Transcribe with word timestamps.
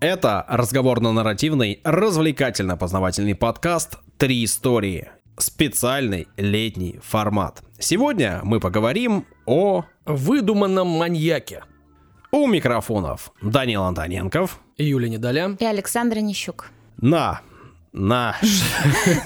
Это 0.00 0.44
разговорно-нарративный, 0.48 1.80
развлекательно-познавательный 1.82 3.34
подкаст 3.34 3.98
«Три 4.16 4.44
истории». 4.44 5.08
Специальный 5.36 6.28
летний 6.36 7.00
формат. 7.02 7.64
Сегодня 7.80 8.40
мы 8.44 8.60
поговорим 8.60 9.26
о... 9.44 9.84
выдуманном 10.04 10.86
маньяке. 10.86 11.64
У 12.30 12.46
микрофонов 12.46 13.32
Данил 13.42 13.82
Антоненков. 13.82 14.60
Юлия 14.76 15.08
Недоля. 15.08 15.56
И 15.58 15.64
Александра 15.64 16.20
Нищук. 16.20 16.70
На 16.98 17.40
на. 17.92 18.36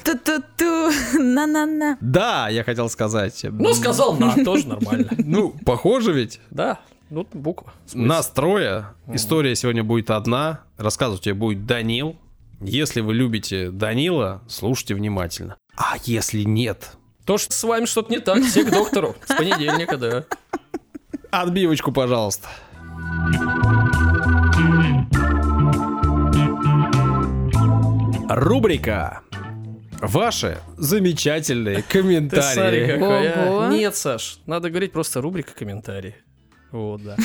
Ту-ту-ту, 0.05 0.91
на-на-на. 1.19 1.99
Да, 2.01 2.49
я 2.49 2.65
хотел 2.65 2.89
сказать. 2.89 3.45
Ну, 3.45 3.75
сказал 3.75 4.15
на, 4.17 4.43
тоже 4.43 4.69
нормально. 4.69 5.11
Ну, 5.19 5.55
похоже 5.67 6.13
ведь. 6.13 6.41
Да, 6.51 6.81
ну, 7.13 7.29
буква. 7.35 7.75
Настроя. 7.93 8.95
История 9.13 9.55
сегодня 9.55 9.85
будет 9.85 10.11
одна. 10.11 10.61
Рассказывать 10.79 11.23
тебе 11.23 11.35
будет 11.35 11.67
Данил. 11.67 12.17
Если 12.61 13.03
вы 13.03 13.13
любите 13.13 13.71
Данила, 13.71 14.43
слушайте 14.49 14.95
внимательно. 14.95 15.57
А 15.77 15.97
если 16.05 16.43
нет? 16.43 16.97
То, 17.27 17.37
что 17.37 17.53
с 17.53 17.63
вами 17.65 17.85
что-то 17.85 18.11
не 18.11 18.19
так, 18.19 18.43
все 18.43 18.65
к 18.65 18.71
доктору. 18.71 19.15
С 19.27 19.35
понедельника, 19.35 19.99
да. 19.99 20.25
Отбивочку, 21.31 21.93
пожалуйста. 21.93 22.49
Рубрика 28.29 29.21
Ваши 30.01 30.59
замечательные 30.79 31.83
комментарии. 31.83 32.87
Ты 32.87 32.93
какая. 32.95 33.71
Нет, 33.71 33.95
Саш, 33.95 34.41
надо 34.47 34.69
говорить 34.69 34.91
просто 34.93 35.21
рубрика 35.21 35.55
комментарии. 35.55 36.17
Вот, 36.73 37.03
да. 37.03 37.17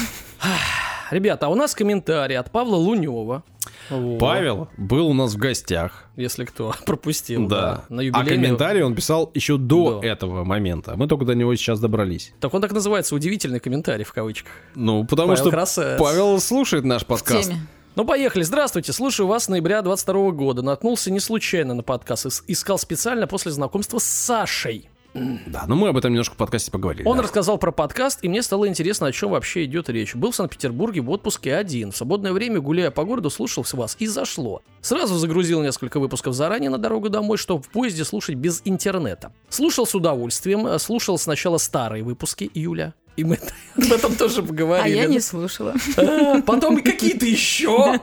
Ребята, 1.12 1.48
а 1.48 1.50
у 1.50 1.56
нас 1.56 1.74
комментарий 1.74 2.38
от 2.38 2.52
Павла 2.52 2.76
Лунева. 2.76 3.44
Вот. 3.90 4.20
Павел 4.20 4.68
был 4.78 5.08
у 5.08 5.14
нас 5.14 5.34
в 5.34 5.38
гостях. 5.38 6.06
Если 6.18 6.44
кто 6.44 6.74
пропустил. 6.86 7.48
Да. 7.48 7.86
да 7.90 7.96
на 7.96 8.02
А 8.14 8.26
комментарий 8.26 8.84
он 8.84 8.94
писал 8.94 9.32
еще 9.34 9.58
до 9.58 10.02
да. 10.02 10.08
этого 10.08 10.44
момента. 10.44 10.96
Мы 10.98 11.08
только 11.08 11.26
до 11.26 11.34
него 11.34 11.56
сейчас 11.56 11.80
добрались. 11.80 12.34
Так 12.40 12.54
он 12.54 12.62
так 12.62 12.74
называется, 12.74 13.16
удивительный 13.16 13.60
комментарий 13.60 14.04
в 14.04 14.12
кавычках. 14.12 14.52
Ну, 14.76 15.06
потому 15.06 15.30
Павел 15.30 15.42
что 15.42 15.50
красавец. 15.50 16.00
Павел 16.00 16.40
слушает 16.40 16.84
наш 16.84 17.06
подкаст. 17.06 17.54
Ну, 17.96 18.06
поехали. 18.06 18.44
Здравствуйте. 18.44 18.94
Слушаю 18.94 19.28
вас 19.28 19.46
с 19.46 19.50
ноября 19.50 19.82
22 19.82 20.32
года. 20.32 20.62
Наткнулся 20.62 21.10
не 21.10 21.20
случайно 21.20 21.74
на 21.74 21.84
подкаст. 21.84 22.44
Искал 22.48 22.78
специально 22.78 23.26
после 23.26 23.52
знакомства 23.52 23.98
с 23.98 24.04
Сашей. 24.04 24.90
Да, 25.48 25.66
но 25.68 25.76
мы 25.76 25.90
об 25.90 25.98
этом 25.98 26.12
немножко 26.12 26.36
в 26.36 26.38
подкасте 26.38 26.72
поговорили. 26.72 27.08
Он 27.08 27.18
да. 27.18 27.24
рассказал 27.24 27.58
про 27.58 27.72
подкаст, 27.72 28.20
и 28.22 28.30
мне 28.30 28.42
стало 28.42 28.68
интересно, 28.68 29.08
о 29.08 29.12
чем 29.12 29.32
вообще 29.32 29.66
идет 29.66 29.90
речь. 29.90 30.16
Был 30.16 30.32
в 30.32 30.36
Санкт-Петербурге 30.36 31.02
в 31.02 31.10
отпуске 31.10 31.56
один. 31.56 31.92
В 31.92 31.98
свободное 31.98 32.34
время, 32.34 32.60
гуляя 32.60 32.92
по 32.92 33.04
городу, 33.04 33.30
слушал 33.30 33.66
вас, 33.74 33.96
и 34.00 34.08
зашло. 34.08 34.62
Сразу 34.82 35.16
загрузил 35.16 35.62
несколько 35.62 36.00
выпусков 36.00 36.34
заранее 36.34 36.70
на 36.70 36.78
дорогу 36.78 37.10
домой, 37.10 37.38
чтобы 37.38 37.64
в 37.64 37.70
поезде 37.70 38.04
слушать 38.04 38.36
без 38.36 38.62
интернета. 38.66 39.34
Слушал 39.50 39.86
с 39.86 39.96
удовольствием, 39.96 40.78
слушал 40.80 41.18
сначала 41.18 41.58
старые 41.58 42.04
выпуски 42.04 42.50
июля, 42.54 42.94
и 43.18 43.24
мы 43.24 43.40
об 43.76 43.92
этом 43.92 44.16
тоже 44.16 44.44
поговорили. 44.44 44.96
А 44.96 45.02
я 45.02 45.08
не 45.08 45.20
слушала. 45.20 45.74
А, 45.98 46.42
потом 46.44 46.78
и 46.78 46.82
какие-то 46.82 47.26
еще. 47.26 48.00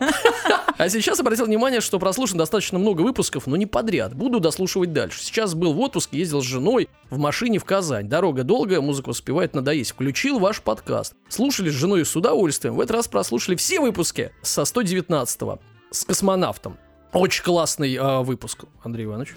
А 0.77 0.89
сейчас 0.89 1.21
обратил 1.21 1.47
внимание, 1.47 1.81
что 1.81 2.01
прослушано 2.01 2.39
достаточно 2.39 2.81
много 2.81 3.03
выпусков, 3.03 3.47
но 3.47 3.57
не 3.57 3.67
подряд. 3.67 4.15
Буду 4.15 4.41
дослушивать 4.41 4.93
дальше. 4.93 5.23
Сейчас 5.23 5.55
был 5.55 5.73
в 5.73 5.81
отпуске, 5.81 6.19
ездил 6.19 6.43
с 6.43 6.45
женой 6.45 6.89
в 7.11 7.19
машине 7.19 7.61
в 7.61 7.65
Казань. 7.65 8.09
Дорога 8.09 8.43
долгая, 8.43 8.81
музыка 8.81 9.11
успевает 9.11 9.55
надоесть. 9.55 9.93
Включил 9.93 10.41
ваш 10.41 10.61
подкаст. 10.61 11.15
Слушали 11.29 11.71
с 11.71 11.75
женой 11.75 12.05
с 12.05 12.17
удовольствием. 12.17 12.75
В 12.75 12.81
этот 12.81 12.97
раз 12.97 13.09
прослушали 13.09 13.55
все 13.55 13.79
выпуски 13.79 14.33
со 14.43 14.63
119-го. 14.63 15.61
С 15.93 16.05
космонавтом. 16.05 16.77
Очень 17.13 17.45
классный 17.45 17.95
э, 17.95 18.21
выпуск, 18.23 18.65
Андрей 18.83 19.05
Иванович. 19.05 19.37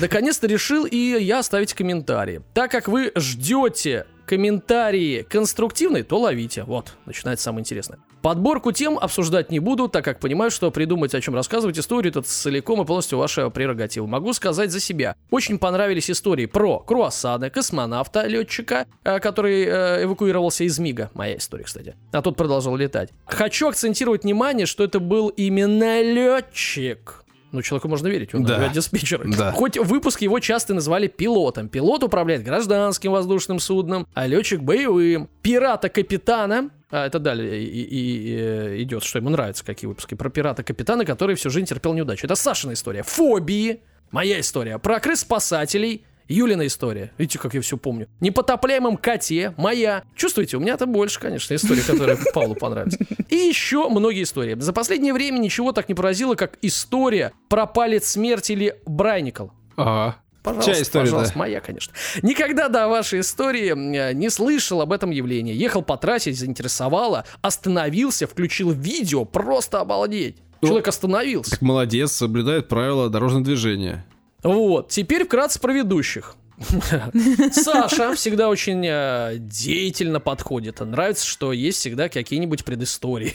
Наконец-то 0.00 0.46
решил 0.46 0.86
и 0.86 0.96
я 0.96 1.40
оставить 1.40 1.74
комментарии. 1.74 2.40
Так 2.54 2.70
как 2.70 2.88
вы 2.88 3.12
ждете 3.14 4.06
комментарии 4.26 5.26
конструктивные, 5.28 6.04
то 6.04 6.18
ловите. 6.18 6.64
Вот, 6.64 6.94
начинается 7.06 7.44
самое 7.44 7.62
интересное. 7.62 7.98
Подборку 8.22 8.70
тем 8.72 8.98
обсуждать 8.98 9.50
не 9.50 9.60
буду, 9.60 9.88
так 9.88 10.04
как 10.04 10.20
понимаю, 10.20 10.50
что 10.50 10.70
придумать, 10.70 11.14
о 11.14 11.20
чем 11.20 11.34
рассказывать 11.34 11.78
историю, 11.78 12.10
это 12.10 12.20
целиком 12.20 12.82
и 12.82 12.84
полностью 12.84 13.18
ваша 13.18 13.48
прерогатива. 13.48 14.06
Могу 14.06 14.34
сказать 14.34 14.70
за 14.70 14.78
себя. 14.78 15.16
Очень 15.30 15.58
понравились 15.58 16.10
истории 16.10 16.44
про 16.44 16.80
круассаны, 16.80 17.48
космонавта, 17.48 18.26
летчика, 18.26 18.86
э, 19.04 19.20
который 19.20 19.64
э, 19.64 20.04
эвакуировался 20.04 20.64
из 20.64 20.78
Мига. 20.78 21.10
Моя 21.14 21.38
история, 21.38 21.64
кстати. 21.64 21.96
А 22.12 22.20
тот 22.20 22.36
продолжал 22.36 22.76
летать. 22.76 23.10
Хочу 23.26 23.68
акцентировать 23.68 24.24
внимание, 24.24 24.66
что 24.66 24.84
это 24.84 25.00
был 25.00 25.28
именно 25.28 26.02
летчик. 26.02 27.24
Ну, 27.52 27.62
человеку 27.62 27.88
можно 27.88 28.08
верить, 28.08 28.34
он 28.34 28.44
да. 28.44 28.68
диспетчер. 28.68 29.22
Да. 29.36 29.52
Хоть 29.52 29.76
выпуск 29.76 30.22
его 30.22 30.38
часто 30.38 30.74
называли 30.74 31.08
пилотом. 31.08 31.68
Пилот 31.68 32.02
управляет 32.02 32.42
гражданским 32.44 33.12
воздушным 33.12 33.58
судном, 33.58 34.06
а 34.14 34.26
летчик 34.26 34.60
боевым. 34.60 35.28
Пирата-капитана 35.42 36.70
а 36.90 37.06
это 37.06 37.20
далее 37.20 37.62
и, 37.62 37.82
и, 37.82 37.84
и 37.84 38.36
э, 38.36 38.82
идет, 38.82 39.04
что 39.04 39.18
ему 39.18 39.30
нравится, 39.30 39.64
какие 39.64 39.86
выпуски. 39.86 40.14
Про 40.16 40.28
пирата-капитана, 40.28 41.04
который 41.04 41.36
всю 41.36 41.48
жизнь 41.48 41.66
терпел 41.66 41.94
неудачу. 41.94 42.26
Это 42.26 42.34
Сашина 42.34 42.72
история. 42.72 43.04
Фобии. 43.04 43.80
Моя 44.10 44.40
история. 44.40 44.78
Про 44.78 44.98
крыс-спасателей. 44.98 46.04
Юлина 46.30 46.66
история. 46.66 47.12
Видите, 47.18 47.38
как 47.40 47.54
я 47.54 47.60
все 47.60 47.76
помню. 47.76 48.06
Непотопляемом 48.20 48.96
коте. 48.96 49.52
Моя. 49.56 50.04
Чувствуете, 50.14 50.56
у 50.56 50.60
меня-то 50.60 50.86
больше, 50.86 51.18
конечно, 51.18 51.54
истории, 51.54 51.80
которые 51.80 52.16
Павлу 52.32 52.54
понравились. 52.54 52.96
И 53.28 53.34
еще 53.34 53.88
многие 53.88 54.22
истории. 54.22 54.54
За 54.54 54.72
последнее 54.72 55.12
время 55.12 55.38
ничего 55.38 55.72
так 55.72 55.88
не 55.88 55.94
поразило, 55.94 56.36
как 56.36 56.56
история 56.62 57.32
про 57.48 57.66
палец 57.66 58.06
смерти 58.06 58.52
или 58.52 58.76
Брайникл. 58.86 59.48
Ага. 59.76 60.18
Пожалуйста, 60.42 60.72
Чья 60.72 60.82
история, 60.82 61.04
пожалуйста, 61.04 61.34
да? 61.34 61.38
моя, 61.40 61.60
конечно. 61.60 61.92
Никогда 62.22 62.68
до 62.68 62.88
вашей 62.88 63.20
истории 63.20 63.72
э, 63.72 64.12
не 64.14 64.30
слышал 64.30 64.80
об 64.80 64.92
этом 64.92 65.10
явлении. 65.10 65.52
Ехал 65.52 65.82
по 65.82 65.96
трассе, 65.98 66.32
заинтересовало, 66.32 67.24
остановился, 67.42 68.26
включил 68.26 68.70
видео, 68.70 69.24
просто 69.24 69.80
обалдеть. 69.80 70.36
Ну, 70.62 70.68
Человек 70.68 70.88
остановился. 70.88 71.50
Так 71.50 71.60
молодец, 71.62 72.12
соблюдает 72.12 72.68
правила 72.68 73.10
дорожного 73.10 73.44
движения. 73.44 74.06
Вот, 74.42 74.88
теперь 74.88 75.24
вкратце 75.24 75.60
про 75.60 75.72
ведущих. 75.72 76.34
Саша 77.52 78.14
всегда 78.14 78.48
очень 78.48 78.84
э, 78.86 79.36
деятельно 79.38 80.20
подходит. 80.20 80.80
Нравится, 80.80 81.26
что 81.26 81.52
есть 81.52 81.78
всегда 81.78 82.08
какие-нибудь 82.08 82.64
предыстории. 82.64 83.34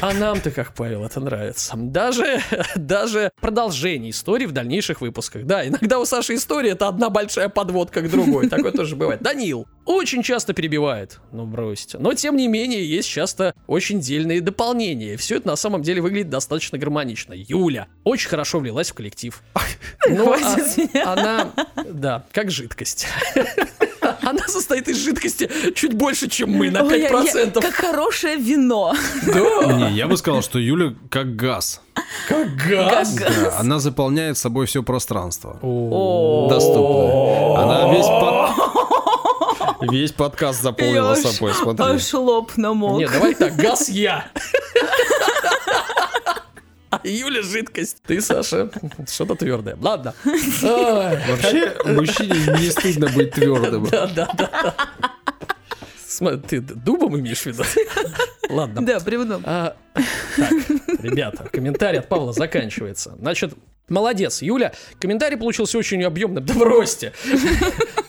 А 0.00 0.12
нам-то, 0.12 0.50
как 0.50 0.74
Павел, 0.74 1.04
это 1.04 1.20
нравится. 1.20 1.74
Даже, 1.76 2.40
даже 2.76 3.30
продолжение 3.40 4.10
истории 4.10 4.46
в 4.46 4.52
дальнейших 4.52 5.00
выпусках. 5.00 5.44
Да, 5.44 5.66
иногда 5.66 5.98
у 6.00 6.04
Саши 6.04 6.34
история 6.34 6.70
это 6.70 6.88
одна 6.88 7.08
большая 7.08 7.48
подводка 7.48 8.02
к 8.02 8.10
другой. 8.10 8.48
Такое 8.48 8.72
тоже 8.72 8.96
бывает. 8.96 9.22
Данил 9.22 9.66
очень 9.84 10.22
часто 10.22 10.52
перебивает. 10.52 11.20
Ну, 11.32 11.46
бросьте. 11.46 11.98
Но, 11.98 12.12
тем 12.14 12.36
не 12.36 12.48
менее, 12.48 12.84
есть 12.84 13.08
часто 13.08 13.54
очень 13.68 14.00
дельные 14.00 14.40
дополнения. 14.40 15.16
Все 15.16 15.36
это 15.36 15.46
на 15.46 15.56
самом 15.56 15.82
деле 15.82 16.02
выглядит 16.02 16.28
достаточно 16.28 16.76
гармонично. 16.76 17.32
Юля 17.36 17.86
очень 18.02 18.28
хорошо 18.28 18.58
влилась 18.58 18.90
в 18.90 18.94
коллектив. 18.94 19.40
Но 20.08 20.32
а, 20.34 21.12
она, 21.12 21.52
да, 21.88 22.24
как 22.32 22.50
жидкость. 22.56 23.06
Она 24.22 24.46
состоит 24.48 24.88
из 24.88 24.96
жидкости 24.96 25.48
чуть 25.74 25.92
больше, 25.92 26.28
чем 26.28 26.50
мы, 26.50 26.70
на 26.70 26.78
5%. 26.78 26.82
Ой, 26.82 27.00
я, 27.00 27.40
я, 27.42 27.50
как 27.50 27.74
хорошее 27.74 28.36
вино. 28.36 28.94
Да? 29.26 29.72
Не, 29.72 29.96
я 29.96 30.06
бы 30.06 30.16
сказал, 30.16 30.42
что 30.42 30.58
Юля 30.58 30.94
как 31.10 31.36
газ. 31.36 31.80
Как 32.28 32.56
газ? 32.56 33.14
Как 33.14 33.28
газ. 33.28 33.36
Да, 33.36 33.58
она 33.60 33.78
заполняет 33.78 34.38
собой 34.38 34.66
все 34.66 34.82
пространство. 34.82 35.58
Доступное. 36.50 37.56
Она 37.62 37.92
весь 37.92 38.06
под... 38.06 38.66
Весь 39.90 40.12
подкаст 40.12 40.62
заполнила 40.62 41.14
собой, 41.14 41.52
смотри. 41.52 41.84
Аж 41.84 42.14
лоб 42.14 42.56
намок. 42.56 42.98
Не, 42.98 43.06
давай 43.06 43.34
так, 43.34 43.56
газ 43.56 43.88
я. 43.88 44.26
Юля 47.04 47.42
жидкость. 47.42 48.02
Ты, 48.06 48.20
Саша, 48.20 48.70
что-то 49.08 49.34
твердое. 49.34 49.76
Ладно. 49.80 50.14
Вообще, 50.24 51.76
мужчине 51.84 52.58
не 52.60 52.70
стыдно 52.70 53.08
быть 53.08 53.32
твердым. 53.32 53.86
Да, 53.86 54.06
да, 54.06 54.30
да. 54.36 54.74
Смотри, 56.06 56.38
ты 56.40 56.60
дубом 56.60 57.18
имеешь 57.18 57.42
в 57.42 57.46
виду? 57.46 57.64
Ладно. 58.48 58.84
Да, 58.84 59.00
бревном. 59.00 59.44
Так, 60.36 60.52
ребята, 61.02 61.48
комментарий 61.50 62.00
от 62.00 62.08
Павла 62.08 62.32
заканчивается. 62.32 63.16
Значит, 63.18 63.54
Молодец, 63.88 64.42
Юля. 64.42 64.72
Комментарий 64.98 65.36
получился 65.36 65.78
очень 65.78 66.02
объемным. 66.02 66.44
Да 66.44 66.54
бросьте. 66.54 67.12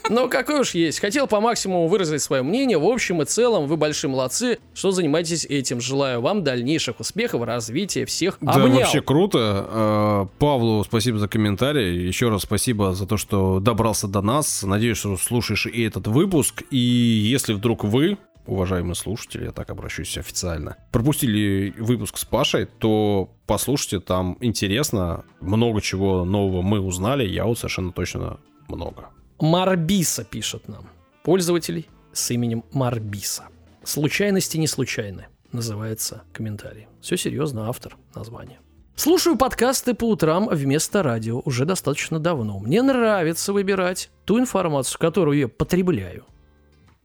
Но 0.09 0.27
какой 0.27 0.61
уж 0.61 0.71
есть. 0.71 0.99
Хотел 0.99 1.27
по 1.27 1.39
максимуму 1.39 1.87
выразить 1.87 2.21
свое 2.21 2.41
мнение. 2.41 2.79
В 2.79 2.85
общем 2.85 3.21
и 3.21 3.25
целом, 3.25 3.67
вы 3.67 3.77
большие 3.77 4.09
молодцы, 4.09 4.57
что 4.73 4.91
занимаетесь 4.91 5.45
этим. 5.45 5.79
Желаю 5.79 6.21
вам 6.21 6.43
дальнейших 6.43 6.99
успехов, 6.99 7.43
развития 7.43 8.05
всех. 8.05 8.37
Да, 8.41 8.53
Обнял. 8.53 8.77
вообще 8.77 9.01
круто. 9.01 9.39
А, 9.69 10.27
Павлу 10.39 10.83
спасибо 10.83 11.19
за 11.19 11.27
комментарий. 11.27 12.07
Еще 12.07 12.29
раз 12.29 12.43
спасибо 12.43 12.95
за 12.95 13.05
то, 13.05 13.17
что 13.17 13.59
добрался 13.59 14.07
до 14.07 14.21
нас. 14.21 14.63
Надеюсь, 14.63 14.97
что 14.97 15.15
слушаешь 15.17 15.67
и 15.67 15.83
этот 15.83 16.07
выпуск. 16.07 16.63
И 16.71 16.77
если 16.77 17.53
вдруг 17.53 17.83
вы 17.83 18.17
уважаемые 18.47 18.95
слушатели, 18.95 19.45
я 19.45 19.51
так 19.51 19.69
обращусь 19.69 20.17
официально, 20.17 20.77
пропустили 20.91 21.73
выпуск 21.77 22.17
с 22.17 22.25
Пашей, 22.25 22.65
то 22.65 23.29
послушайте, 23.45 23.99
там 23.99 24.37
интересно, 24.41 25.25
много 25.39 25.81
чего 25.81 26.25
нового 26.25 26.61
мы 26.61 26.79
узнали, 26.79 27.27
я 27.27 27.45
вот 27.45 27.57
совершенно 27.59 27.91
точно 27.91 28.39
много. 28.67 29.09
Марбиса 29.39 30.23
пишет 30.23 30.67
нам. 30.67 30.89
Пользователь 31.23 31.87
с 32.13 32.31
именем 32.31 32.63
Марбиса. 32.71 33.43
Случайности 33.83 34.57
не 34.57 34.67
случайны, 34.67 35.27
называется 35.51 36.23
комментарий. 36.33 36.87
Все 37.01 37.17
серьезно, 37.17 37.69
автор 37.69 37.95
названия. 38.15 38.59
Слушаю 38.95 39.37
подкасты 39.37 39.93
по 39.93 40.09
утрам 40.09 40.49
вместо 40.49 41.03
радио 41.03 41.39
уже 41.45 41.65
достаточно 41.65 42.17
давно. 42.19 42.57
Мне 42.57 42.81
нравится 42.81 43.53
выбирать 43.53 44.09
ту 44.25 44.39
информацию, 44.39 44.99
которую 44.99 45.37
я 45.37 45.47
потребляю. 45.47 46.25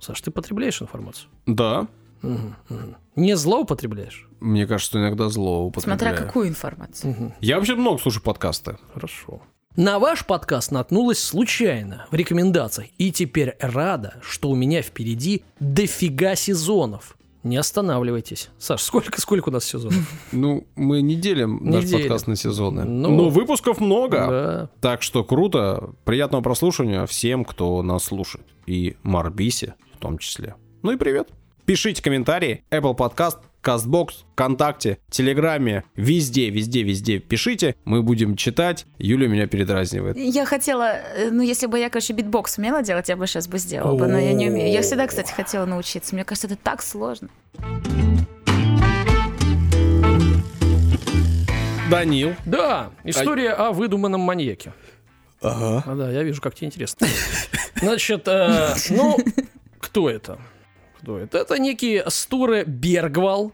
Саш, 0.03 0.21
ты 0.21 0.31
потребляешь 0.33 0.83
информацию? 0.83 1.29
Да, 1.47 1.87
Мгм, 2.23 2.55
мгм. 2.69 2.97
Не 3.17 3.37
злоупотребляешь? 3.37 4.29
мне 4.41 4.67
кажется, 4.67 4.91
что 4.91 4.99
иногда 5.01 5.29
зло 5.29 5.65
употребляю. 5.65 5.99
Смотря 5.99 6.17
какую 6.17 6.49
информацию. 6.49 7.35
Я 7.41 7.57
вообще 7.57 7.75
много 7.77 7.99
слушаю 8.01 8.23
подкасты. 8.23 8.79
Хорошо. 8.95 9.43
На 9.77 9.99
ваш 9.99 10.25
подкаст 10.27 10.71
наткнулась 10.73 11.19
случайно 11.21 12.07
в 12.11 12.15
рекомендациях 12.15 12.89
и 12.99 13.11
теперь 13.13 13.57
рада, 13.61 14.15
что 14.23 14.51
у 14.51 14.55
меня 14.57 14.83
впереди 14.83 15.45
дофига 15.61 16.35
сезонов. 16.37 17.17
Не 17.43 17.57
останавливайтесь. 17.57 18.51
Саш, 18.59 18.83
сколько, 18.83 19.21
сколько 19.21 19.49
у 19.49 19.53
нас 19.53 19.65
сезонов? 19.65 19.97
Ну, 20.33 20.65
мы 20.77 21.03
не 21.03 21.17
делим 21.17 21.59
Не 21.63 21.71
наш 21.77 21.85
делим. 21.87 22.01
подкаст 22.03 22.27
на 22.29 22.37
сезоны. 22.37 22.85
Ну, 22.85 23.11
Но 23.11 23.31
выпусков 23.31 23.81
много. 23.81 24.17
Да. 24.19 24.69
Так 24.81 25.03
что 25.03 25.25
круто. 25.25 25.91
Приятного 26.05 26.41
прослушивания 26.43 27.05
всем, 27.07 27.45
кто 27.45 27.83
нас 27.83 28.05
слушает. 28.05 28.47
И 28.67 28.97
Марбисе 29.03 29.75
том 30.03 30.19
числе. 30.19 30.57
Ну 30.83 30.91
и 30.91 30.97
привет. 30.97 31.29
Пишите 31.65 32.03
комментарии. 32.03 32.65
Apple 32.73 32.97
Podcast, 32.97 33.39
CastBox, 33.63 34.25
ВКонтакте, 34.33 34.99
Телеграме. 35.09 35.85
Везде, 35.95 36.51
везде, 36.51 36.83
везде 36.83 37.21
пишите. 37.21 37.77
Мы 37.85 38.03
будем 38.03 38.35
читать. 38.35 38.85
Юля 38.99 39.29
меня 39.29 39.47
передразнивает. 39.47 40.17
Я 40.17 40.45
хотела, 40.45 40.97
э, 40.97 41.31
ну, 41.31 41.43
если 41.43 41.67
бы 41.67 41.79
я, 41.79 41.89
конечно, 41.89 42.15
битбокс 42.15 42.59
умела 42.59 42.83
делать, 42.83 43.09
я 43.09 43.17
бы 43.17 43.29
сейчас 43.29 43.47
бы 43.47 43.59
сделала 43.59 43.97
бы, 43.97 44.09
но 44.09 44.19
я 44.19 44.33
не 44.33 44.51
умею. 44.51 44.73
Я 44.73 44.83
всегда, 44.83 45.07
кстати, 45.07 45.33
хотела 45.33 45.67
научиться. 45.67 46.17
Мне 46.17 46.25
кажется, 46.25 46.49
это 46.49 46.57
так 46.57 46.83
сложно. 46.83 47.29
Данил. 51.89 52.35
Да, 52.45 52.91
история 53.05 53.51
о 53.51 53.71
выдуманном 53.71 54.23
маньяке. 54.23 54.73
Ага. 55.41 55.85
А, 55.87 55.95
да, 55.95 56.11
я 56.11 56.23
вижу, 56.25 56.41
как 56.41 56.55
тебе 56.55 56.67
интересно. 56.69 57.07
Значит, 57.77 58.27
э, 58.27 58.75
ну, 58.91 59.19
кто 59.93 60.09
это? 60.09 60.39
Кто 60.99 61.19
это? 61.19 61.37
Это 61.37 61.59
некий 61.59 62.03
Стуре 62.07 62.65
Бергвал, 62.65 63.53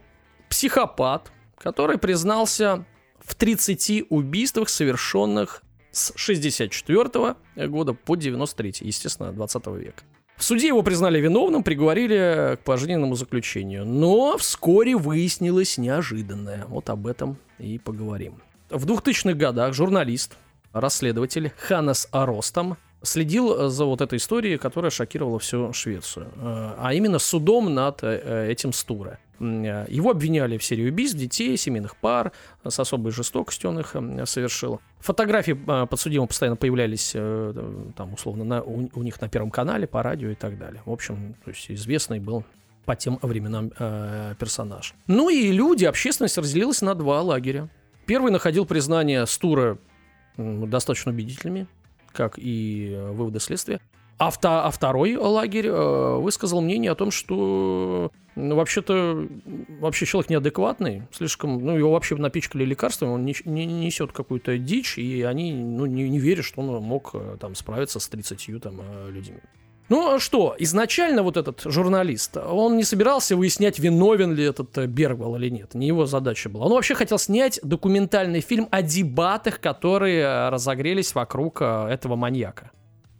психопат, 0.49 1.33
который 1.59 1.99
признался 1.99 2.85
в 3.19 3.35
30 3.35 4.05
убийствах, 4.09 4.69
совершенных 4.69 5.65
с 5.91 6.13
64 6.15 7.35
года 7.67 7.93
по 7.93 8.15
93, 8.15 8.75
естественно, 8.83 9.33
20 9.33 9.67
века. 9.79 10.05
В 10.37 10.45
суде 10.45 10.69
его 10.69 10.83
признали 10.83 11.21
виновным, 11.21 11.65
приговорили 11.65 12.57
к 12.57 12.65
пожизненному 12.65 13.17
заключению. 13.17 13.85
Но 13.85 14.39
вскоре 14.39 14.95
выяснилось 14.97 15.77
неожиданное. 15.77 16.67
Вот 16.69 16.89
об 16.89 17.09
этом 17.09 17.37
и 17.59 17.81
поговорим. 17.81 18.41
В 18.71 18.87
2000-х 18.87 19.35
годах 19.35 19.75
журналист, 19.75 20.37
расследователь 20.73 21.53
Ханнес 21.59 22.07
Аростам 22.13 22.77
следил 23.03 23.69
за 23.69 23.85
вот 23.85 24.01
этой 24.01 24.17
историей, 24.17 24.57
которая 24.59 24.91
шокировала 24.91 25.39
всю 25.39 25.73
Швецию. 25.73 26.27
Э, 26.37 26.75
А 26.79 26.93
именно 26.95 27.19
судом 27.19 27.73
над 27.73 28.01
э, 28.03 28.49
этим 28.51 28.73
Стуре. 28.73 29.19
Э, 29.41 29.87
Его 29.89 30.11
обвиняли 30.11 30.59
в 30.59 30.65
серии 30.65 30.89
убийств 30.89 31.17
детей, 31.17 31.57
семейных 31.57 31.97
пар, 31.97 32.33
э, 32.65 32.71
с 32.71 32.81
особой 32.81 33.13
жестокостью 33.13 33.71
он 33.71 33.79
их 33.81 33.95
совершил. 34.29 34.81
Фотографии 35.01 35.57
э, 35.57 35.87
подсудимого 35.87 36.27
постоянно 36.27 36.57
появлялись 36.57 37.13
э, 37.15 37.55
там, 37.97 38.15
условно, 38.15 38.45
на- 38.45 38.63
у, 38.63 38.89
у 38.93 39.03
них 39.03 39.21
на 39.21 39.29
Первом 39.29 39.51
канале, 39.51 39.87
по 39.87 40.03
радио 40.03 40.31
и 40.31 40.35
так 40.35 40.59
далее. 40.59 40.83
В 40.85 40.91
общем, 40.93 41.35
то 41.45 41.51
есть 41.51 41.71
известный 41.71 42.19
был 42.21 42.45
по 42.85 42.97
тем 42.97 43.19
временам 43.23 43.71
э, 43.79 44.35
персонаж. 44.41 44.95
Ну 45.07 45.29
и 45.29 45.53
люди, 45.53 45.85
общественность 45.85 46.39
разделилась 46.39 46.83
на 46.83 46.95
два 46.95 47.23
лагеря. 47.23 47.69
Первый 48.07 48.33
находил 48.33 48.65
признание 48.67 49.27
Стура 49.27 49.77
достаточно 50.37 51.13
убедительными, 51.13 51.67
как 52.13 52.39
и 52.39 52.93
э, 52.93 53.13
выводы 53.13 53.41
следствия. 53.41 53.81
А, 54.19 54.31
вта- 54.31 54.63
а 54.65 54.71
второй 54.71 55.15
лагерь 55.17 55.69
э, 55.69 56.17
высказал 56.17 56.61
мнение 56.61 56.91
о 56.91 56.97
том, 56.97 57.13
что 57.13 58.11
ну, 58.35 58.57
вообще-то 58.57 59.29
вообще 59.81 60.07
человек 60.07 60.29
неадекватный, 60.31 61.05
слишком, 61.13 61.65
ну, 61.65 61.77
его 61.77 61.93
вообще 61.93 62.17
напичкали 62.17 62.65
лекарствами, 62.65 63.11
он 63.11 63.25
не, 63.25 63.37
не- 63.45 63.67
несет 63.67 64.11
какую-то 64.11 64.59
дичь, 64.59 64.99
и 64.99 65.23
они 65.23 65.53
ну, 65.53 65.87
не, 65.87 66.09
не 66.09 66.19
верят, 66.19 66.45
что 66.45 66.61
он 66.61 66.83
мог 66.83 67.11
э, 67.15 67.37
там 67.41 67.55
справиться 67.55 68.01
с 68.01 68.09
30 68.09 68.61
там, 68.61 68.81
э, 68.81 69.11
людьми. 69.11 69.39
Ну 69.89 70.19
что, 70.19 70.55
изначально 70.59 71.23
вот 71.23 71.37
этот 71.37 71.63
журналист, 71.65 72.37
он 72.37 72.77
не 72.77 72.85
собирался 72.85 73.37
выяснять, 73.37 73.79
виновен 73.79 74.35
ли 74.35 74.45
этот 74.45 74.77
э, 74.77 74.87
Бергвал 74.87 75.37
или 75.37 75.49
нет. 75.49 75.75
Не 75.75 75.87
его 75.87 76.05
задача 76.05 76.51
была. 76.51 76.67
Он 76.67 76.73
вообще 76.73 76.95
хотел 76.95 77.19
снять 77.19 77.59
документальный 77.63 78.41
фильм 78.41 78.69
о 78.71 78.83
дебатах, 78.83 79.61
которые 79.61 80.21
э, 80.25 80.49
разогрелись 80.51 81.15
вокруг 81.15 81.63
э, 81.63 81.89
этого 81.91 82.17
маньяка. 82.17 82.71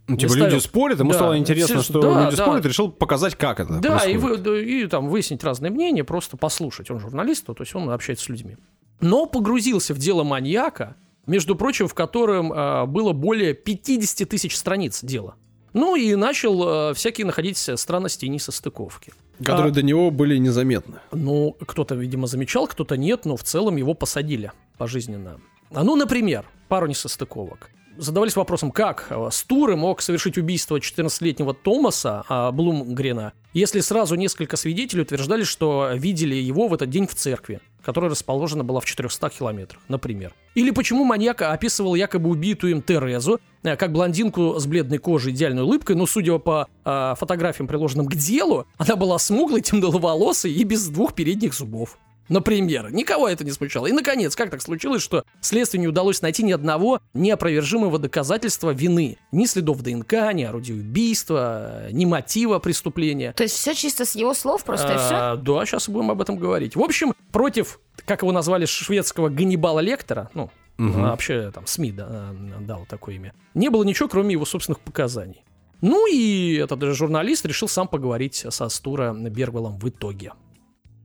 Ну, 0.09 0.17
типа 0.17 0.33
ставил. 0.33 0.47
люди 0.53 0.61
спорят, 0.63 0.99
ему 1.01 1.11
Да. 1.11 1.17
стало 1.17 1.39
интересно, 1.39 1.83
что 1.83 2.01
да, 2.01 2.25
люди 2.25 2.37
да. 2.37 2.43
спорят, 2.45 2.65
и 2.65 2.69
решил 2.69 2.91
показать, 2.91 3.35
как 3.35 3.61
это 3.61 3.79
Да, 3.79 3.99
и, 3.99 4.17
происходит. 4.19 4.21
вы- 4.23 4.37
да, 4.39 4.59
и 4.61 4.87
там 4.87 5.09
выяснить 5.09 5.45
разные 5.45 5.71
мнения, 5.71 6.05
просто 6.05 6.37
послушать. 6.37 6.91
Он 6.91 6.99
журналист, 6.99 7.47
то 7.47 7.55
есть 7.59 7.75
он 7.75 7.89
общается 7.91 8.25
с 8.27 8.29
людьми. 8.29 8.57
Но 9.01 9.27
погрузился 9.27 9.95
в 9.95 9.99
дело 9.99 10.25
маньяка, 10.25 10.97
между 11.27 11.57
прочим, 11.57 11.89
в 11.89 11.95
котором 11.95 12.53
э, 12.53 12.87
было 12.87 13.13
более 13.13 13.53
50 13.55 14.29
тысяч 14.29 14.57
страниц 14.57 15.03
дела. 15.03 15.35
Ну 15.79 15.95
и 15.95 16.17
начал 16.17 16.91
э, 16.91 16.95
всякие 16.95 17.25
находить 17.25 17.57
странности 17.57 18.25
и 18.25 18.29
несостыковки. 18.29 19.13
Которые 19.39 19.71
А, 19.71 19.75
до 19.75 19.83
него 19.83 20.11
были 20.11 20.37
незаметны. 20.37 20.97
ну, 21.13 21.57
кто-то, 21.67 21.95
видимо, 21.95 22.27
замечал, 22.27 22.67
кто-то 22.67 22.97
нет, 22.97 23.25
но 23.25 23.37
в 23.37 23.45
целом 23.45 23.77
его 23.77 23.95
посадили 23.95 24.51
пожизненно. 24.77 25.41
А 25.71 25.85
ну, 25.85 25.95
например, 25.95 26.47
пару 26.67 26.89
несостыковок. 26.89 27.71
Задавались 27.97 28.35
вопросом, 28.35 28.73
как 28.73 29.07
э, 29.11 29.29
Стуры 29.31 29.77
мог 29.77 30.03
совершить 30.03 30.37
убийство 30.37 30.79
14-летнего 30.79 31.55
Томаса 31.55 32.25
а, 32.29 32.51
Блумгрена, 32.51 33.33
если 33.55 33.79
сразу 33.79 34.17
несколько 34.17 34.57
свидетелей 34.57 35.03
утверждали, 35.03 35.45
что 35.45 35.91
видели 35.95 36.35
его 36.35 36.67
в 36.67 36.75
этот 36.75 36.91
день 36.91 37.07
в 37.07 37.15
церкви, 37.15 37.61
которая 37.85 38.11
расположена 38.11 38.65
была 38.65 38.81
в 38.81 38.85
400 38.85 39.31
километрах, 39.31 39.81
например. 39.89 40.35
Или 40.59 40.73
почему 40.73 41.05
маньяк 41.05 41.43
описывал 41.43 41.95
якобы 41.95 42.31
убитую 42.31 42.73
им 42.73 42.83
Терезу, 42.83 43.41
э, 43.63 43.77
как 43.77 43.93
блондинку 43.93 44.59
с 44.59 44.67
бледной 44.67 44.99
кожей, 44.99 45.33
идеальной 45.33 45.63
улыбкой, 45.63 45.95
но 45.95 46.05
судя 46.05 46.37
по 46.39 46.67
э, 46.85 47.15
фотографиям, 47.17 47.69
приложенным 47.69 48.09
к 48.09 48.17
делу, 48.17 48.67
она 48.77 48.97
была 48.97 49.21
смуглой, 49.21 49.61
темноволосой 49.63 50.51
и 50.53 50.65
без 50.65 50.89
двух 50.89 51.15
передних 51.15 51.55
зубов. 51.55 51.97
Например, 52.29 52.93
никого 52.93 53.29
это 53.29 53.45
не 53.45 53.51
смущало. 53.51 53.87
И, 53.87 53.93
наконец, 53.93 54.37
как 54.37 54.51
так 54.51 54.63
случилось, 54.63 55.03
что 55.03 55.25
следствию 55.41 55.81
не 55.81 55.89
удалось 55.89 56.23
найти 56.23 56.43
ни 56.43 56.53
одного 56.53 57.01
неопровержимого 57.15 57.99
доказательства 57.99 58.71
вины? 58.71 59.19
Ни 59.33 59.47
следов 59.47 59.83
ДНК, 59.83 60.13
ни 60.35 60.43
орудия 60.43 60.75
убийства, 60.75 61.91
ни 61.91 62.05
мотива 62.05 62.59
преступления. 62.59 63.33
То 63.33 63.45
есть 63.45 63.57
все 63.57 63.75
чисто 63.75 64.05
с 64.05 64.15
его 64.15 64.35
слов 64.35 64.65
просто, 64.65 64.95
и 64.95 64.97
все? 64.97 65.15
А, 65.15 65.37
Да, 65.37 65.65
сейчас 65.65 65.89
будем 65.89 66.11
об 66.11 66.21
этом 66.21 66.37
говорить. 66.37 66.77
В 66.77 66.83
общем, 66.83 67.15
против, 67.33 67.81
как 68.05 68.23
его 68.23 68.33
назвали, 68.33 68.67
шведского 68.67 69.29
Ганнибала 69.29 69.81
Лектора, 69.81 70.31
ну, 70.35 70.51
а, 70.79 71.11
вообще 71.11 71.51
там 71.51 71.67
СМИ 71.67 71.93
да, 71.93 72.07
а, 72.09 72.35
дал 72.61 72.87
такое 72.87 73.17
имя, 73.17 73.35
не 73.55 73.69
было 73.69 73.85
ничего, 73.85 74.09
кроме 74.09 74.33
его 74.33 74.45
собственных 74.45 74.81
показаний. 74.81 75.45
Ну 75.81 76.13
и 76.13 76.55
этот 76.57 76.83
журналист 76.95 77.47
решил 77.47 77.69
сам 77.69 77.87
поговорить 77.87 78.45
со 78.49 78.69
Стура 78.69 79.13
Бергвелом 79.15 79.79
в 79.79 79.89
итоге. 79.89 80.33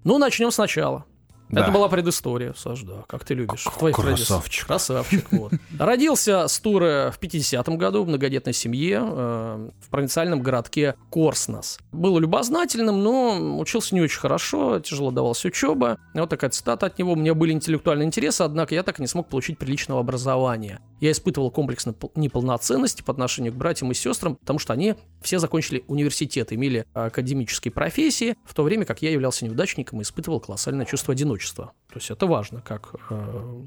Ну, 0.03 0.18
начнем 0.18 0.51
сначала. 0.51 1.06
Да. 1.50 1.62
Это 1.62 1.71
была 1.71 1.88
предыстория, 1.88 2.53
Саш, 2.57 2.81
да, 2.81 3.03
как 3.07 3.25
ты 3.25 3.33
любишь. 3.33 3.65
в 3.65 3.77
твоих 3.77 3.95
красавчик. 3.95 4.65
традициях. 4.65 4.67
Красавчик, 4.67 5.31
вот. 5.31 5.53
Родился 5.79 6.47
Стура 6.47 7.13
в 7.15 7.19
50-м 7.21 7.77
году 7.77 8.03
в 8.03 8.07
многодетной 8.07 8.53
семье 8.53 9.00
э, 9.03 9.69
в 9.79 9.89
провинциальном 9.89 10.41
городке 10.41 10.95
Корснос. 11.12 11.79
Был 11.91 12.17
любознательным, 12.17 13.03
но 13.03 13.59
учился 13.59 13.93
не 13.93 14.01
очень 14.01 14.19
хорошо, 14.19 14.79
тяжело 14.79 15.12
давалась 15.12 15.45
учеба. 15.45 15.97
Вот 16.13 16.29
такая 16.29 16.50
цитата 16.50 16.88
от 16.88 16.97
него. 16.97 17.13
«У 17.13 17.15
меня 17.15 17.33
были 17.33 17.51
интеллектуальные 17.51 18.07
интересы, 18.07 18.41
однако 18.41 18.73
я 18.73 18.83
так 18.83 19.00
и 19.00 19.01
не 19.01 19.07
смог 19.07 19.27
получить 19.27 19.57
приличного 19.57 20.00
образования. 20.00 20.79
Я 21.03 21.12
испытывал 21.12 21.51
комплекс 21.51 21.86
непол- 21.86 22.13
неполноценности 22.15 23.01
по 23.01 23.12
отношению 23.12 23.51
к 23.51 23.57
братьям 23.57 23.91
и 23.91 23.93
сестрам, 23.93 24.38
потому 24.38 24.57
что 24.57 24.72
они 24.72 24.95
все 25.22 25.38
закончили 25.38 25.83
университет, 25.88 26.53
имели 26.53 26.86
академические 26.93 27.74
профессии, 27.74 28.38
в 28.45 28.53
то 28.53 28.63
время 28.63 28.86
как 28.86 29.01
я 29.01 29.12
являлся 29.12 29.43
неудачником 29.43 30.00
и 30.00 30.03
испытывал 30.03 30.39
колоссальное 30.39 30.86
чувство 30.86 31.12
одиночества. 31.12 31.74
То 31.89 31.95
есть 31.95 32.10
это 32.10 32.25
важно, 32.25 32.62
как 32.62 32.95
э, 33.10 33.62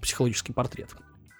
психологический 0.00 0.52
портрет. 0.52 0.88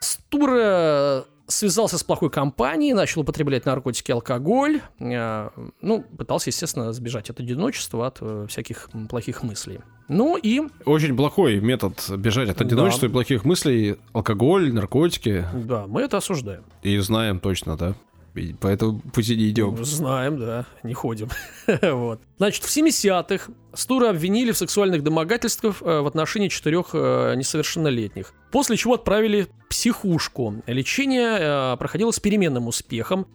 Стура 0.03 1.25
связался 1.47 1.99
с 1.99 2.05
плохой 2.05 2.31
компанией, 2.31 2.95
начал 2.95 3.21
употреблять 3.21 3.67
наркотики 3.67 4.11
и 4.11 4.15
алкоголь. 4.15 4.81
Э, 4.99 5.51
ну, 5.81 6.03
пытался, 6.03 6.51
естественно, 6.51 6.93
сбежать 6.93 7.31
от 7.31 7.41
одиночества, 7.41 8.07
от 8.07 8.19
э, 8.21 8.47
всяких 8.49 8.91
плохих 9.09 9.43
мыслей. 9.43 9.81
Ну 10.09 10.37
и, 10.37 10.63
Очень 10.85 11.17
плохой 11.17 11.61
метод 11.61 12.11
бежать 12.17 12.49
от 12.49 12.61
одиночества 12.61 13.07
и 13.07 13.09
плохих 13.09 13.45
мыслей. 13.45 13.97
Алкоголь, 14.13 14.73
наркотики. 14.73 15.47
да, 15.55 15.87
мы 15.87 16.03
это 16.03 16.19
осуждаем. 16.19 16.65
И 16.83 16.99
знаем 16.99 17.39
точно, 17.41 17.77
да? 17.77 17.95
И 18.35 18.55
по 18.55 18.67
этому 18.67 19.01
пути 19.01 19.37
не 19.37 19.51
идем. 19.51 19.85
Знаем, 19.85 20.39
да, 20.39 20.65
не 20.83 20.95
ходим. 20.95 21.29
вот. 21.83 22.21
Значит, 22.39 22.65
в 22.65 22.75
70-х 22.75 23.53
Стура 23.75 24.11
обвинили 24.11 24.53
в 24.53 24.57
сексуальных 24.57 25.03
домогательствах 25.03 25.83
э, 25.83 26.01
в 26.01 26.07
отношении 26.07 26.49
четырех 26.49 26.91
э, 26.95 27.35
несовершеннолетних. 27.37 28.33
После 28.51 28.77
чего 28.77 28.95
отправили 28.95 29.49
психушку. 29.69 30.63
Лечение 30.67 31.75
э, 31.75 31.77
проходило 31.77 32.11
с 32.11 32.21
переменным 32.21 32.69
успехом. 32.69 33.27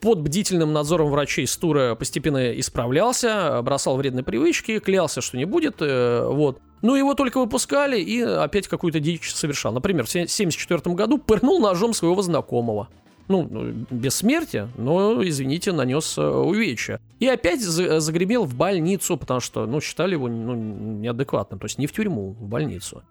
Под 0.00 0.20
бдительным 0.20 0.72
надзором 0.72 1.10
врачей 1.10 1.46
Стура 1.46 1.94
постепенно 1.94 2.58
исправлялся, 2.58 3.60
бросал 3.62 3.96
вредные 3.96 4.24
привычки, 4.24 4.78
клялся, 4.78 5.20
что 5.20 5.36
не 5.36 5.44
будет. 5.46 5.80
вот. 5.80 6.60
Ну, 6.82 6.94
его 6.94 7.14
только 7.14 7.38
выпускали 7.38 7.98
и 7.98 8.20
опять 8.20 8.68
какую-то 8.68 9.00
дичь 9.00 9.34
совершал. 9.34 9.72
Например, 9.72 10.04
в 10.04 10.10
1974 10.10 10.94
году 10.94 11.16
пырнул 11.16 11.60
ножом 11.60 11.94
своего 11.94 12.20
знакомого. 12.20 12.88
Ну, 13.28 13.48
ну, 13.50 13.72
без 13.90 14.14
смерти, 14.16 14.68
но, 14.76 15.22
извините, 15.26 15.72
нанес 15.72 16.16
э, 16.18 16.22
увечья. 16.22 17.00
И 17.18 17.26
опять 17.26 17.60
за- 17.60 17.98
загремел 18.00 18.44
в 18.44 18.54
больницу, 18.54 19.16
потому 19.16 19.40
что, 19.40 19.66
ну, 19.66 19.80
считали 19.80 20.12
его 20.12 20.28
ну, 20.28 20.54
неадекватным. 20.54 21.58
То 21.58 21.66
есть 21.66 21.78
не 21.78 21.86
в 21.86 21.92
тюрьму, 21.92 22.36
в 22.38 22.46
больницу. 22.46 23.02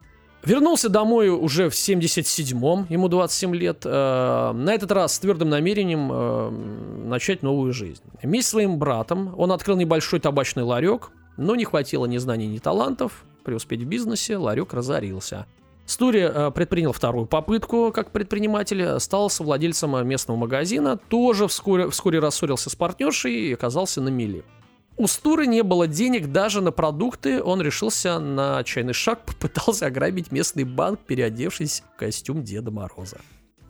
Вернулся 0.45 0.89
домой 0.89 1.29
уже 1.29 1.69
в 1.69 1.73
77-м, 1.73 2.85
ему 2.89 3.07
27 3.07 3.55
лет, 3.55 3.81
э, 3.83 4.51
на 4.53 4.73
этот 4.73 4.91
раз 4.91 5.15
с 5.15 5.19
твердым 5.19 5.49
намерением 5.49 6.09
э, 6.11 6.49
начать 7.07 7.41
новую 7.41 7.73
жизнь. 7.73 8.03
Вместе 8.21 8.47
с 8.47 8.51
своим 8.51 8.77
братом 8.77 9.33
он 9.37 9.51
открыл 9.51 9.75
небольшой 9.75 10.19
табачный 10.19 10.63
ларек, 10.63 11.09
но 11.37 11.55
не 11.55 11.65
хватило 11.65 12.05
ни 12.05 12.17
знаний, 12.17 12.47
ни 12.47 12.59
талантов. 12.59 13.25
Преуспеть 13.43 13.81
в 13.81 13.85
бизнесе, 13.85 14.37
ларек 14.37 14.73
разорился. 14.73 15.47
Стури 15.85 16.21
э, 16.21 16.51
предпринял 16.51 16.91
вторую 16.91 17.27
попытку 17.27 17.91
как 17.93 18.11
предприниматель, 18.11 18.99
стал 18.99 19.29
совладельцем 19.29 19.95
э, 19.95 20.03
местного 20.03 20.37
магазина, 20.37 20.97
тоже 20.97 21.47
вскоре, 21.47 21.89
вскоре 21.89 22.19
рассорился 22.19 22.69
с 22.69 22.75
партнершей 22.75 23.33
и 23.33 23.53
оказался 23.53 24.01
на 24.01 24.09
мели. 24.09 24.43
У 24.97 25.07
Стуры 25.07 25.45
не 25.45 25.61
было 25.61 25.87
денег 25.87 26.31
даже 26.31 26.61
на 26.61 26.71
продукты, 26.71 27.43
он 27.43 27.61
решился 27.61 28.17
на 28.17 28.59
отчаянный 28.59 28.93
шаг, 28.93 29.23
попытался 29.25 29.87
ограбить 29.87 30.31
местный 30.31 30.63
банк, 30.63 30.99
переодевшись 31.01 31.83
в 31.95 31.99
костюм 31.99 32.43
Деда 32.43 32.71
Мороза. 32.71 33.17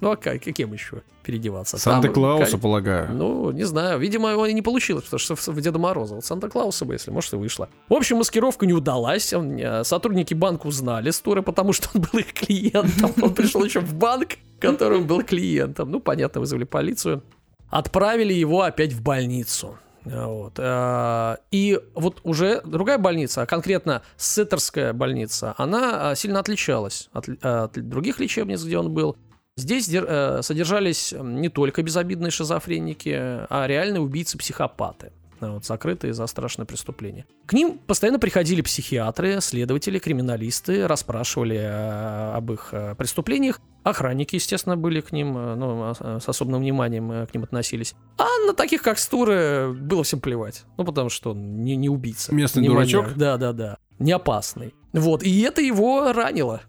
Ну 0.02 0.12
а 0.12 0.16
как, 0.18 0.44
каким 0.44 0.74
еще 0.74 1.04
переодеваться? 1.24 1.78
Санта-Клауса, 1.78 2.58
полагаю. 2.58 3.14
ну, 3.14 3.52
не 3.52 3.64
знаю. 3.64 3.98
Видимо, 4.00 4.30
его 4.30 4.46
и 4.46 4.54
не 4.54 4.62
получилось, 4.62 5.06
потому 5.06 5.20
что 5.20 5.36
в- 5.36 5.62
Деда 5.62 5.80
Мороза. 5.80 6.16
Вот 6.16 6.26
Санта-Клауса 6.26 6.86
бы, 6.86 6.94
если, 6.94 7.12
может, 7.12 7.34
и 7.34 7.38
вышло. 7.38 7.70
В 7.90 7.94
общем, 7.94 8.18
маскировка 8.18 8.66
не 8.66 8.74
удалась. 8.74 9.34
Он, 9.34 9.58
э, 9.58 9.84
сотрудники 9.84 10.34
банка 10.34 10.68
узнали 10.68 11.10
Стура, 11.12 11.42
потому 11.42 11.72
что 11.74 11.90
он 11.96 12.02
был 12.02 12.20
их 12.20 12.34
клиентом. 12.34 13.12
Он 13.22 13.34
пришел 13.34 13.64
еще 13.64 13.80
в 13.80 13.94
банк, 13.96 14.32
которым 14.60 15.08
был 15.08 15.24
клиентом. 15.24 15.90
Ну, 15.92 16.00
понятно, 16.02 16.42
вызвали 16.42 16.66
полицию. 16.66 17.24
Отправили 17.70 18.34
его 18.34 18.62
опять 18.62 18.94
в 18.94 19.02
больницу. 19.02 19.78
А, 20.06 20.28
Вот. 20.28 20.54
А, 20.60 21.38
И 21.52 21.80
вот 21.96 22.20
уже 22.24 22.62
другая 22.66 22.98
больница, 22.98 23.42
а 23.42 23.46
конкретно 23.46 24.02
Сеттерская 24.18 24.94
больница, 24.94 25.56
она 25.58 26.14
сильно 26.16 26.40
отличалась 26.40 27.10
от, 27.14 27.28
от 27.42 27.72
других 27.90 28.20
лечебниц, 28.20 28.64
где 28.64 28.78
он 28.78 28.94
был. 28.94 29.18
Здесь 29.58 29.88
э, 29.90 30.40
содержались 30.42 31.14
не 31.18 31.48
только 31.48 31.82
безобидные 31.82 32.30
шизофреники, 32.30 33.10
а 33.18 33.66
реальные 33.68 34.02
убийцы-психопаты. 34.02 35.14
а, 35.40 35.54
Вот, 35.54 35.64
закрытые 35.66 36.14
за 36.14 36.28
страшное 36.28 36.66
преступление. 36.66 37.26
К 37.46 37.54
ним 37.54 37.78
постоянно 37.78 38.20
приходили 38.20 38.62
психиатры, 38.62 39.40
следователи, 39.40 39.98
криминалисты, 39.98 40.86
расспрашивали 40.88 41.56
э, 41.56 42.34
об 42.36 42.52
их 42.52 42.70
э, 42.74 42.96
преступлениях. 42.96 43.62
Охранники, 43.84 44.36
естественно, 44.36 44.76
были 44.76 45.00
к 45.00 45.14
ним, 45.14 45.38
э, 45.38 45.56
ну, 45.56 45.84
а- 45.84 46.20
с 46.20 46.28
особым 46.28 46.60
вниманием 46.60 47.10
э, 47.14 47.26
к 47.26 47.34
ним 47.34 47.44
относились. 47.46 47.96
А 48.18 48.26
на 48.48 48.54
таких, 48.54 48.82
как 48.82 49.00
Стуры, 49.00 49.72
было 49.74 50.04
всем 50.04 50.20
плевать. 50.20 50.66
Ну, 50.78 50.84
потому 50.84 51.08
что 51.10 51.32
он 51.32 51.62
не, 51.64 51.78
не 51.78 51.88
убийца. 51.88 52.36
Местный 52.36 52.62
не 52.62 52.68
дурачок? 52.68 53.04
маньяк. 53.04 53.18
Да, 53.18 53.38
да, 53.38 53.54
да. 53.54 53.78
Не 54.00 54.12
опасный. 54.12 54.74
Вот. 54.92 55.24
И 55.24 55.42
это 55.44 55.62
его 55.62 56.12
ранило. 56.12 56.62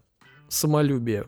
Самолюбие. 0.48 1.24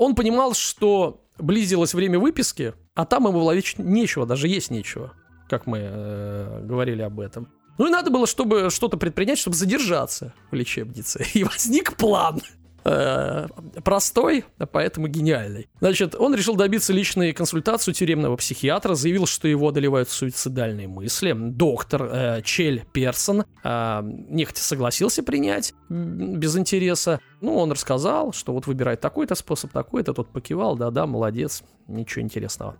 Он 0.00 0.14
понимал, 0.14 0.54
что 0.54 1.26
близилось 1.38 1.92
время 1.92 2.18
выписки, 2.18 2.72
а 2.94 3.04
там 3.04 3.26
ему 3.26 3.40
ловить 3.40 3.74
нечего, 3.76 4.24
даже 4.24 4.48
есть 4.48 4.70
нечего, 4.70 5.12
как 5.46 5.66
мы 5.66 5.78
э, 5.82 6.64
говорили 6.64 7.02
об 7.02 7.20
этом. 7.20 7.48
Ну 7.76 7.86
и 7.86 7.90
надо 7.90 8.10
было, 8.10 8.26
чтобы 8.26 8.70
что-то 8.70 8.96
предпринять, 8.96 9.36
чтобы 9.36 9.58
задержаться 9.58 10.32
в 10.50 10.54
лечебнице. 10.54 11.26
И 11.34 11.44
возник 11.44 11.98
план. 11.98 12.40
Э, 12.84 13.46
Простой, 13.84 14.44
а 14.58 14.66
поэтому 14.66 15.06
гениальный. 15.08 15.68
Значит, 15.80 16.14
он 16.14 16.34
решил 16.34 16.56
добиться 16.56 16.92
личной 16.92 17.32
консультации 17.32 17.90
у 17.90 17.94
тюремного 17.94 18.36
психиатра, 18.36 18.94
заявил, 18.94 19.26
что 19.26 19.48
его 19.48 19.68
одолевают 19.68 20.08
суицидальные 20.08 20.88
мысли. 20.88 21.34
Доктор 21.34 22.02
э, 22.02 22.42
Чель 22.42 22.84
Персон 22.92 23.44
э, 23.64 24.00
нехотя 24.02 24.62
согласился 24.62 25.22
принять 25.22 25.74
без 25.88 26.56
интереса. 26.56 27.20
Ну, 27.40 27.56
он 27.56 27.72
рассказал, 27.72 28.32
что 28.32 28.52
вот 28.52 28.66
выбирает 28.66 29.00
такой-то 29.00 29.34
способ, 29.34 29.72
такой-то. 29.72 30.12
Тот 30.12 30.32
покивал, 30.32 30.76
да-да, 30.76 31.06
молодец, 31.06 31.62
ничего 31.86 32.22
интересного. 32.22 32.76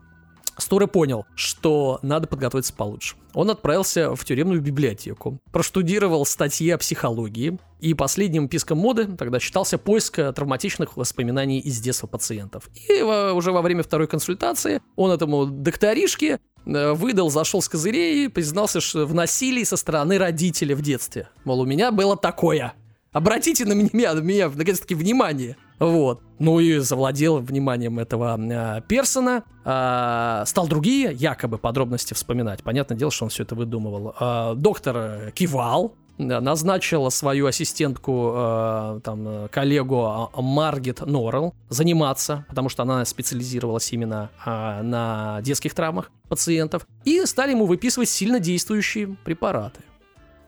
Стуры 0.60 0.86
понял, 0.86 1.26
что 1.34 1.98
надо 2.02 2.26
подготовиться 2.26 2.72
получше. 2.72 3.16
Он 3.34 3.50
отправился 3.50 4.14
в 4.14 4.24
тюремную 4.24 4.60
библиотеку, 4.60 5.40
проштудировал 5.52 6.26
статьи 6.26 6.70
о 6.70 6.78
психологии, 6.78 7.58
и 7.80 7.94
последним 7.94 8.48
писком 8.48 8.78
моды 8.78 9.06
тогда 9.16 9.40
считался 9.40 9.78
поиск 9.78 10.18
э, 10.18 10.32
травматичных 10.32 10.96
воспоминаний 10.96 11.60
из 11.60 11.80
детства 11.80 12.06
пациентов. 12.06 12.68
И 12.88 13.00
уже 13.02 13.52
во 13.52 13.62
время 13.62 13.82
второй 13.82 14.06
консультации 14.06 14.82
он 14.96 15.10
этому 15.10 15.46
докторишке 15.46 16.40
э, 16.66 16.92
выдал, 16.92 17.30
зашел 17.30 17.62
с 17.62 17.68
козырей 17.68 18.26
и 18.26 18.28
признался 18.28 18.80
что 18.80 19.06
в 19.06 19.14
насилии 19.14 19.64
со 19.64 19.76
стороны 19.76 20.18
родителей 20.18 20.74
в 20.74 20.82
детстве. 20.82 21.28
Мол, 21.44 21.60
у 21.60 21.64
меня 21.64 21.90
было 21.90 22.16
такое. 22.16 22.74
Обратите 23.12 23.64
на 23.64 23.72
меня, 23.72 24.14
на 24.14 24.20
меня 24.20 24.48
наконец-таки 24.48 24.94
внимание. 24.94 25.56
Вот. 25.80 26.22
Ну 26.38 26.60
и 26.60 26.78
завладел 26.78 27.38
вниманием 27.38 27.98
этого 27.98 28.38
э, 28.38 28.82
Персона. 28.86 29.44
А, 29.64 30.44
стал 30.46 30.68
другие 30.68 31.12
якобы 31.12 31.58
подробности 31.58 32.14
вспоминать. 32.14 32.62
Понятное 32.62 32.96
дело, 32.96 33.10
что 33.10 33.24
он 33.24 33.30
все 33.30 33.42
это 33.42 33.54
выдумывал. 33.54 34.14
А, 34.18 34.54
доктор 34.54 34.96
э, 34.96 35.30
кивал, 35.34 35.94
да, 36.18 36.40
назначила 36.42 37.08
свою 37.08 37.46
ассистентку, 37.46 38.32
э, 38.34 39.00
там, 39.02 39.26
э, 39.26 39.48
коллегу 39.48 40.30
Маргет 40.36 41.00
Норрелл 41.00 41.54
заниматься, 41.70 42.44
потому 42.48 42.68
что 42.68 42.82
она 42.82 43.04
специализировалась 43.06 43.90
именно 43.92 44.30
а, 44.44 44.82
на 44.82 45.40
детских 45.40 45.72
травмах 45.72 46.10
пациентов, 46.28 46.86
и 47.04 47.24
стали 47.24 47.52
ему 47.52 47.64
выписывать 47.64 48.10
сильно 48.10 48.38
действующие 48.38 49.16
препараты, 49.24 49.80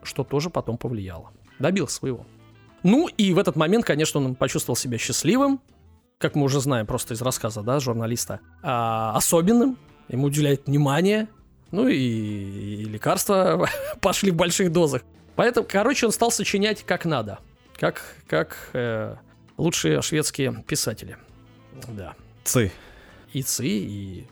что 0.02 0.24
тоже 0.24 0.50
потом 0.50 0.76
повлияло. 0.76 1.30
Добился 1.58 1.96
своего. 1.96 2.26
Ну 2.82 3.08
и 3.08 3.32
в 3.32 3.38
этот 3.38 3.56
момент, 3.56 3.84
конечно, 3.84 4.20
он 4.20 4.34
почувствовал 4.34 4.76
себя 4.76 4.98
счастливым, 4.98 5.60
как 6.18 6.34
мы 6.34 6.44
уже 6.44 6.60
знаем 6.60 6.86
просто 6.86 7.14
из 7.14 7.22
рассказа, 7.22 7.62
да, 7.62 7.80
журналиста, 7.80 8.40
а, 8.62 9.16
особенным, 9.16 9.78
ему 10.08 10.26
уделяет 10.26 10.66
внимание, 10.66 11.28
ну 11.70 11.88
и, 11.88 11.96
и 11.96 12.84
лекарства 12.84 13.68
пошли 14.00 14.30
в 14.30 14.36
больших 14.36 14.72
дозах. 14.72 15.02
Поэтому, 15.34 15.66
короче, 15.68 16.06
он 16.06 16.12
стал 16.12 16.30
сочинять 16.30 16.84
как 16.84 17.04
надо, 17.04 17.38
как, 17.76 18.02
как 18.26 18.56
э, 18.74 19.16
лучшие 19.56 20.02
шведские 20.02 20.62
писатели. 20.66 21.16
Да. 21.88 22.14
Цы. 22.44 22.70
И 23.32 23.42
ЦИ, 23.42 23.64
и, 23.64 24.28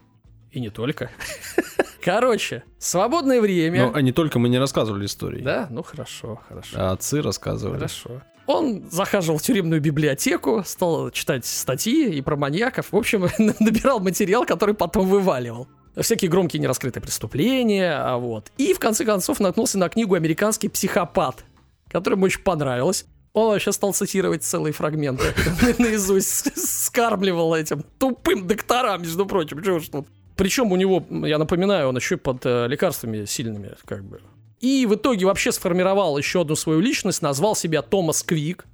и 0.53 0.61
не 0.61 0.69
только. 0.69 1.11
Короче, 2.03 2.65
свободное 2.79 3.41
время. 3.41 3.87
Но 3.87 3.95
а 3.95 4.03
не 4.03 4.13
только 4.13 4.39
мы 4.39 4.49
не 4.49 4.59
рассказывали 4.59 5.07
истории. 5.07 5.43
Да, 5.43 5.69
ну 5.71 5.83
хорошо, 5.83 6.41
хорошо. 6.49 6.77
А 6.77 6.93
отцы 6.93 7.21
рассказывали. 7.21 7.79
Хорошо. 7.79 8.23
Он 8.51 8.83
захаживал 8.91 9.39
в 9.39 9.43
тюремную 9.43 9.81
библиотеку, 9.81 10.65
стал 10.67 11.13
читать 11.13 11.47
статьи 11.47 12.13
и 12.13 12.21
про 12.21 12.35
маньяков. 12.35 12.91
В 12.91 12.97
общем, 12.97 13.29
набирал 13.61 14.01
материал, 14.01 14.45
который 14.45 14.75
потом 14.75 15.07
вываливал. 15.07 15.69
Всякие 15.97 16.29
громкие 16.29 16.61
нераскрытые 16.61 17.01
преступления, 17.01 17.93
а 17.93 18.17
вот. 18.17 18.51
И 18.59 18.75
в 18.75 18.81
конце 18.81 19.05
концов 19.05 19.39
наткнулся 19.39 19.79
на 19.79 19.89
книгу 19.89 20.17
«Американский 20.17 20.69
психопат», 20.69 21.45
которая 21.89 22.17
ему 22.17 22.25
очень 22.25 22.43
понравилась. 22.43 23.07
Он 23.35 23.53
вообще 23.53 23.71
стал 23.71 23.95
цитировать 23.95 24.43
целые 24.43 24.73
фрагменты 24.73 25.27
наизусть, 25.79 26.51
скармливал 26.59 27.55
этим 27.55 27.85
тупым 28.01 28.49
докторам, 28.49 29.03
между 29.03 29.27
прочим. 29.27 29.63
Чего 29.63 29.79
тут. 29.79 30.09
Причем 30.35 30.73
у 30.73 30.77
него, 30.77 31.05
я 31.25 31.39
напоминаю, 31.39 31.89
он 31.89 31.97
еще 31.97 32.17
под 32.17 32.45
э, 32.45 32.67
лекарствами 32.67 33.27
сильными, 33.27 33.77
как 33.85 34.03
бы. 34.03 34.21
И 34.61 34.87
в 34.87 34.95
итоге 34.95 35.27
вообще 35.27 35.53
сформировал 35.53 36.19
еще 36.19 36.43
одну 36.43 36.55
свою 36.55 36.81
личность, 36.81 37.23
назвал 37.23 37.57
себя 37.57 37.83
Томас 37.83 38.23
Квик. 38.23 38.67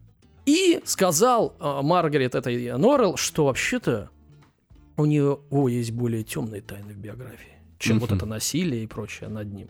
И 0.44 0.80
сказал 0.84 1.54
э, 1.58 1.80
Маргарет 1.82 2.34
этой 2.34 2.76
Норрелл, 2.76 3.16
что 3.16 3.46
вообще-то 3.46 4.10
у 4.96 5.04
него 5.04 5.68
есть 5.68 5.90
более 5.90 6.22
темные 6.22 6.62
тайны 6.62 6.92
в 6.92 6.98
биографии, 6.98 7.58
чем 7.78 7.98
вот 7.98 8.12
это 8.12 8.26
насилие 8.26 8.84
и 8.84 8.86
прочее 8.86 9.28
над 9.28 9.52
ним. 9.52 9.68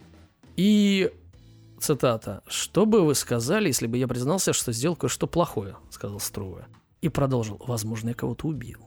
И 0.55 1.11
цитата. 1.79 2.43
«Что 2.47 2.85
бы 2.85 3.05
вы 3.05 3.15
сказали, 3.15 3.67
если 3.67 3.87
бы 3.87 3.97
я 3.97 4.07
признался, 4.07 4.53
что 4.53 4.71
сделал 4.71 4.95
кое-что 4.95 5.27
плохое?»— 5.27 5.75
сказал 5.89 6.19
Струве. 6.19 6.67
И 7.01 7.09
продолжил. 7.09 7.61
«Возможно, 7.65 8.09
я 8.09 8.15
кого-то 8.15 8.47
убил». 8.47 8.86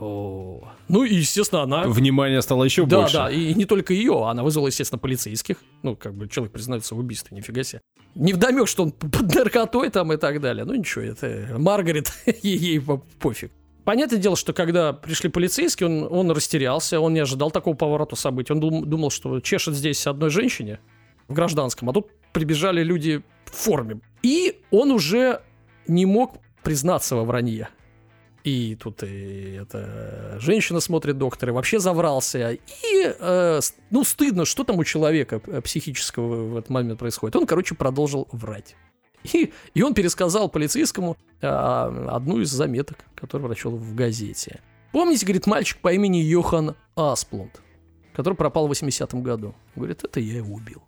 Ну 0.00 1.04
и, 1.04 1.14
естественно, 1.14 1.62
она... 1.62 1.84
Внимание 1.84 2.42
стало 2.42 2.64
еще 2.64 2.84
Да, 2.86 3.00
больше. 3.02 3.14
да, 3.16 3.30
и 3.30 3.54
не 3.54 3.64
только 3.64 3.94
ее, 3.94 4.26
она 4.28 4.42
вызвала, 4.42 4.66
естественно, 4.66 4.98
полицейских. 4.98 5.56
Ну, 5.82 5.96
как 5.96 6.14
бы 6.14 6.28
человек 6.28 6.52
признается 6.52 6.94
в 6.94 6.98
убийстве, 6.98 7.36
нифига 7.36 7.62
себе. 7.62 7.80
Не 8.14 8.32
вдомек, 8.32 8.68
что 8.68 8.82
он 8.82 8.92
под 8.92 9.34
наркотой 9.34 9.90
там 9.90 10.12
и 10.12 10.16
так 10.16 10.40
далее. 10.40 10.64
Ну 10.64 10.74
ничего, 10.74 11.02
это 11.04 11.54
Маргарет, 11.58 12.12
ей, 12.42 12.56
ей 12.58 12.80
по- 12.80 12.98
пофиг. 13.18 13.50
Понятное 13.84 14.18
дело, 14.18 14.36
что 14.36 14.52
когда 14.52 14.92
пришли 14.92 15.28
полицейские, 15.30 15.88
он, 15.88 16.08
он 16.10 16.30
растерялся, 16.30 17.00
он 17.00 17.14
не 17.14 17.20
ожидал 17.20 17.50
такого 17.50 17.74
поворота 17.74 18.14
событий. 18.16 18.52
Он 18.52 18.60
дум- 18.60 18.84
думал, 18.86 19.10
что 19.10 19.40
чешет 19.40 19.74
здесь 19.74 20.06
одной 20.06 20.30
женщине 20.30 20.78
в 21.28 21.32
гражданском, 21.34 21.88
а 21.90 21.92
тут 21.92 22.08
прибежали 22.32 22.82
люди 22.84 23.22
в 23.46 23.50
форме. 23.56 24.00
И 24.22 24.60
он 24.70 24.90
уже 24.90 25.40
не 25.88 26.06
мог 26.06 26.36
признаться 26.62 27.16
во 27.16 27.24
вранье. 27.24 27.68
И 28.44 28.74
тут 28.74 29.04
и 29.04 29.58
эта 29.60 30.36
женщина 30.40 30.80
смотрит 30.80 31.16
доктор, 31.16 31.50
и 31.50 31.52
вообще 31.52 31.78
заврался. 31.78 32.52
И, 32.52 32.60
э, 32.92 33.60
ну, 33.90 34.04
стыдно, 34.04 34.44
что 34.44 34.64
там 34.64 34.78
у 34.78 34.84
человека 34.84 35.40
э, 35.46 35.60
психического 35.60 36.48
в 36.48 36.56
этот 36.56 36.70
момент 36.70 36.98
происходит. 36.98 37.36
Он, 37.36 37.46
короче, 37.46 37.74
продолжил 37.74 38.28
врать. 38.32 38.74
И, 39.32 39.52
и 39.74 39.82
он 39.82 39.94
пересказал 39.94 40.48
полицейскому 40.48 41.16
а, 41.40 42.16
одну 42.16 42.40
из 42.40 42.50
заметок, 42.50 42.98
которую 43.14 43.48
прочел 43.48 43.70
в 43.76 43.94
газете. 43.94 44.60
Помните, 44.90 45.24
говорит, 45.24 45.46
мальчик 45.46 45.78
по 45.78 45.92
имени 45.92 46.18
Йохан 46.18 46.74
Асплунд, 46.96 47.62
который 48.14 48.34
пропал 48.34 48.66
в 48.66 48.72
80-м 48.72 49.22
году? 49.22 49.54
Говорит, 49.76 50.02
это 50.04 50.18
я 50.20 50.38
его 50.38 50.54
убил. 50.54 50.82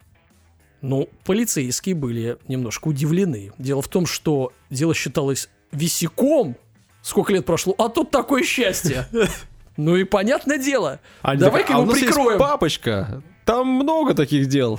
Ну, 0.83 1.09
полицейские 1.25 1.95
были 1.95 2.37
немножко 2.47 2.89
удивлены. 2.89 3.53
Дело 3.57 3.81
в 3.81 3.89
том, 3.89 4.05
что 4.05 4.53
дело 4.69 4.95
считалось 4.95 5.49
висяком. 5.73 6.57
Сколько 7.05 7.35
лет 7.35 7.45
прошло, 7.45 7.75
а 7.77 7.91
тут 7.91 8.11
такое 8.11 8.43
счастье. 8.43 9.07
Ну 9.77 9.97
и 9.97 10.05
понятное 10.05 10.57
дело. 10.57 11.01
Давай-ка 11.25 11.75
«А 11.75 11.81
его 11.81 11.93
прикроем. 11.93 12.39
папочка, 12.39 13.25
там 13.45 13.67
много 13.67 14.15
таких 14.15 14.47
дел. 14.47 14.79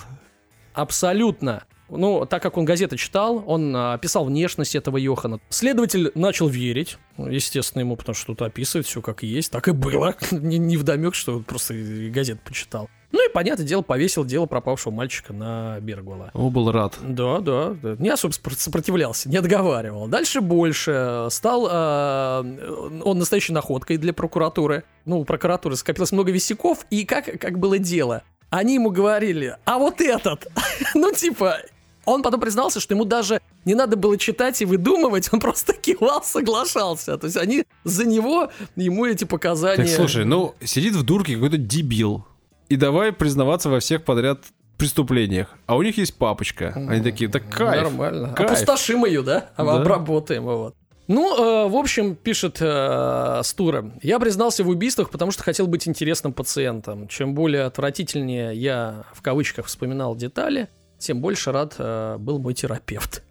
Абсолютно. 0.74 1.65
Ну, 1.89 2.25
так 2.25 2.41
как 2.41 2.55
он 2.58 2.63
газеты 2.63 2.96
читал, 2.96 3.44
он 3.46 3.75
а, 3.75 3.96
описал 3.96 4.24
внешность 4.24 4.74
этого 4.74 4.96
Йохана. 4.96 5.41
Следователь 5.50 6.13
начал 6.15 6.48
верить, 6.48 6.98
естественно, 7.17 7.82
ему, 7.82 7.98
потому 7.98 8.15
что 8.15 8.27
тут 8.27 8.41
описывает 8.44 8.88
все 8.88 9.01
как 9.01 9.22
есть. 9.22 9.51
Так 9.51 9.67
и 9.67 9.72
было. 9.72 10.15
не, 10.32 10.58
не 10.58 10.77
вдомек, 10.77 11.13
что 11.13 11.41
просто 11.41 11.74
газет 12.10 12.39
почитал. 12.41 12.89
Ну 13.15 13.25
и, 13.25 13.31
понятное 13.31 13.65
дело, 13.65 13.81
повесил 13.81 14.25
дело 14.25 14.45
пропавшего 14.45 14.91
мальчика 14.91 15.31
на 15.31 15.79
Бергвала. 15.79 16.31
О, 16.34 16.50
был 16.50 16.69
рад. 16.69 16.95
Да, 17.01 17.39
да, 17.39 17.69
да. 17.69 17.95
Не 17.98 18.10
особо 18.10 18.34
сопротивлялся, 18.57 19.29
не 19.29 19.38
отговаривал. 19.38 20.10
Дальше 20.10 20.41
больше. 20.41 21.27
Стал 21.29 21.65
э, 21.72 23.00
он 23.05 23.17
настоящей 23.17 23.53
находкой 23.53 23.95
для 23.95 24.12
прокуратуры. 24.12 24.84
Ну, 25.05 25.22
у 25.22 25.24
прокуратуры 25.24 25.77
скопилось 25.77 26.12
много 26.12 26.34
висяков, 26.34 26.86
и 26.89 27.05
как, 27.05 27.39
как 27.39 27.57
было 27.57 27.79
дело? 27.79 28.24
Они 28.50 28.74
ему 28.74 28.89
говорили, 28.89 29.55
а 29.63 29.77
вот 29.77 30.01
этот, 30.01 30.48
ну, 30.93 31.13
типа, 31.13 31.60
он 32.03 32.22
потом 32.22 32.41
признался, 32.41 32.81
что 32.81 32.95
ему 32.95 33.05
даже 33.05 33.39
не 33.63 33.75
надо 33.75 33.95
было 33.95 34.17
читать 34.17 34.62
и 34.62 34.65
выдумывать, 34.65 35.29
он 35.31 35.39
просто 35.39 35.72
кивал, 35.72 36.22
соглашался. 36.22 37.17
То 37.17 37.27
есть 37.27 37.38
они 37.38 37.63
за 37.86 38.05
него 38.05 38.51
ему 38.75 39.05
эти 39.05 39.24
показания... 39.24 39.86
Так 39.86 39.88
слушай, 39.88 40.25
ну 40.25 40.53
сидит 40.62 40.95
в 40.95 41.03
дурке 41.03 41.36
какой-то 41.36 41.57
дебил. 41.57 42.25
И 42.69 42.75
давай 42.75 43.12
признаваться 43.12 43.69
во 43.69 43.79
всех 43.79 44.03
подряд 44.03 44.39
преступлениях. 44.77 45.55
А 45.67 45.75
у 45.75 45.81
них 45.81 45.98
есть 45.98 46.15
папочка. 46.17 46.74
Они 46.75 47.01
такие, 47.01 47.29
так 47.29 47.48
кайф. 47.50 47.84
Нормально. 47.84 48.34
кайф». 48.34 48.51
Опустошим 48.51 49.05
ее, 49.05 49.22
да? 49.22 49.50
А 49.55 49.63
Да. 49.63 49.75
Обработаем 49.75 50.43
его. 50.43 50.74
Ну, 51.07 51.38
э, 51.38 51.69
в 51.69 51.75
общем, 51.75 52.15
пишет 52.15 52.57
э, 52.60 53.41
Стура, 53.43 53.91
я 54.01 54.17
признался 54.19 54.63
в 54.63 54.69
убийствах, 54.69 55.12
потому 55.12 55.31
что 55.31 55.43
хотел 55.43 55.67
быть 55.67 55.88
интересным 55.88 56.34
пациентом. 56.34 57.08
Чем 57.08 57.36
более 57.36 57.63
отвратительнее 57.63 58.56
я, 58.56 59.04
в 59.13 59.21
кавычках, 59.21 59.67
вспоминал 59.67 60.15
детали, 60.15 60.67
тем 60.97 61.21
больше 61.21 61.51
рад 61.51 61.75
э, 61.78 62.17
был 62.17 62.39
мой 62.39 62.56
терапевт. 62.56 63.23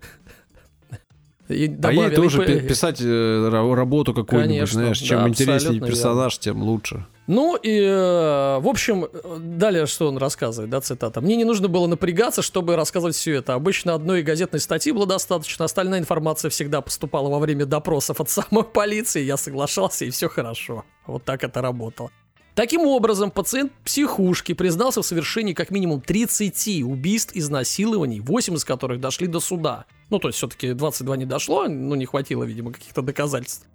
И 1.49 1.53
А 1.53 1.55
ей 1.55 1.69
добавил, 1.69 2.15
тоже 2.23 2.45
и 2.45 2.67
писать 2.67 3.01
э, 3.03 3.05
ра- 3.05 3.75
работу 3.75 4.15
какую-нибудь, 4.15 4.71
знаешь, 4.71 4.99
чем 4.99 5.23
да, 5.23 5.29
интереснее 5.29 5.81
персонаж, 5.81 6.39
тем 6.39 6.63
лучше. 6.63 7.07
Ну 7.27 7.57
и, 7.57 7.81
э, 7.81 8.59
в 8.61 8.69
общем, 8.69 9.05
э, 9.05 9.37
далее 9.39 9.87
что 9.87 10.09
он 10.09 10.17
рассказывает, 10.19 10.71
да, 10.71 10.81
цитата. 10.81 11.21
«Мне 11.21 11.37
не 11.37 11.45
нужно 11.45 11.69
было 11.69 11.87
напрягаться, 11.87 12.41
чтобы 12.43 12.77
рассказывать 12.77 13.15
все 13.15 13.35
это. 13.37 13.55
Обычно 13.55 13.95
одной 13.95 14.23
газетной 14.23 14.61
статьи 14.61 14.93
было 14.93 15.07
достаточно, 15.07 15.67
остальная 15.67 15.99
информация 16.01 16.51
всегда 16.51 16.81
поступала 16.81 17.29
во 17.29 17.39
время 17.39 17.67
допросов 17.67 18.21
от 18.21 18.31
самой 18.31 18.65
полиции, 18.73 19.23
я 19.23 19.37
соглашался, 19.37 20.07
и 20.07 20.11
все 20.11 20.29
хорошо. 20.29 20.85
Вот 21.07 21.25
так 21.25 21.45
это 21.45 21.61
работало. 21.61 22.11
Таким 22.55 22.83
образом, 22.83 23.33
пациент 23.33 23.73
психушки 23.85 24.55
признался 24.55 25.03
в 25.03 25.07
совершении 25.07 25.55
как 25.55 25.71
минимум 25.71 26.01
30 26.01 26.85
убийств, 26.85 27.33
изнасилований, 27.35 28.21
8 28.21 28.55
из 28.55 28.65
которых 28.65 29.01
дошли 29.01 29.27
до 29.27 29.41
суда. 29.41 29.87
Ну, 30.09 30.21
то 30.21 30.29
есть, 30.29 30.39
все-таки 30.39 30.73
22 30.73 31.17
не 31.17 31.25
дошло, 31.25 31.67
ну, 31.67 31.97
не 31.97 32.07
хватило, 32.07 32.45
видимо, 32.45 32.73
каких-то 32.73 33.03
доказательств. 33.03 33.67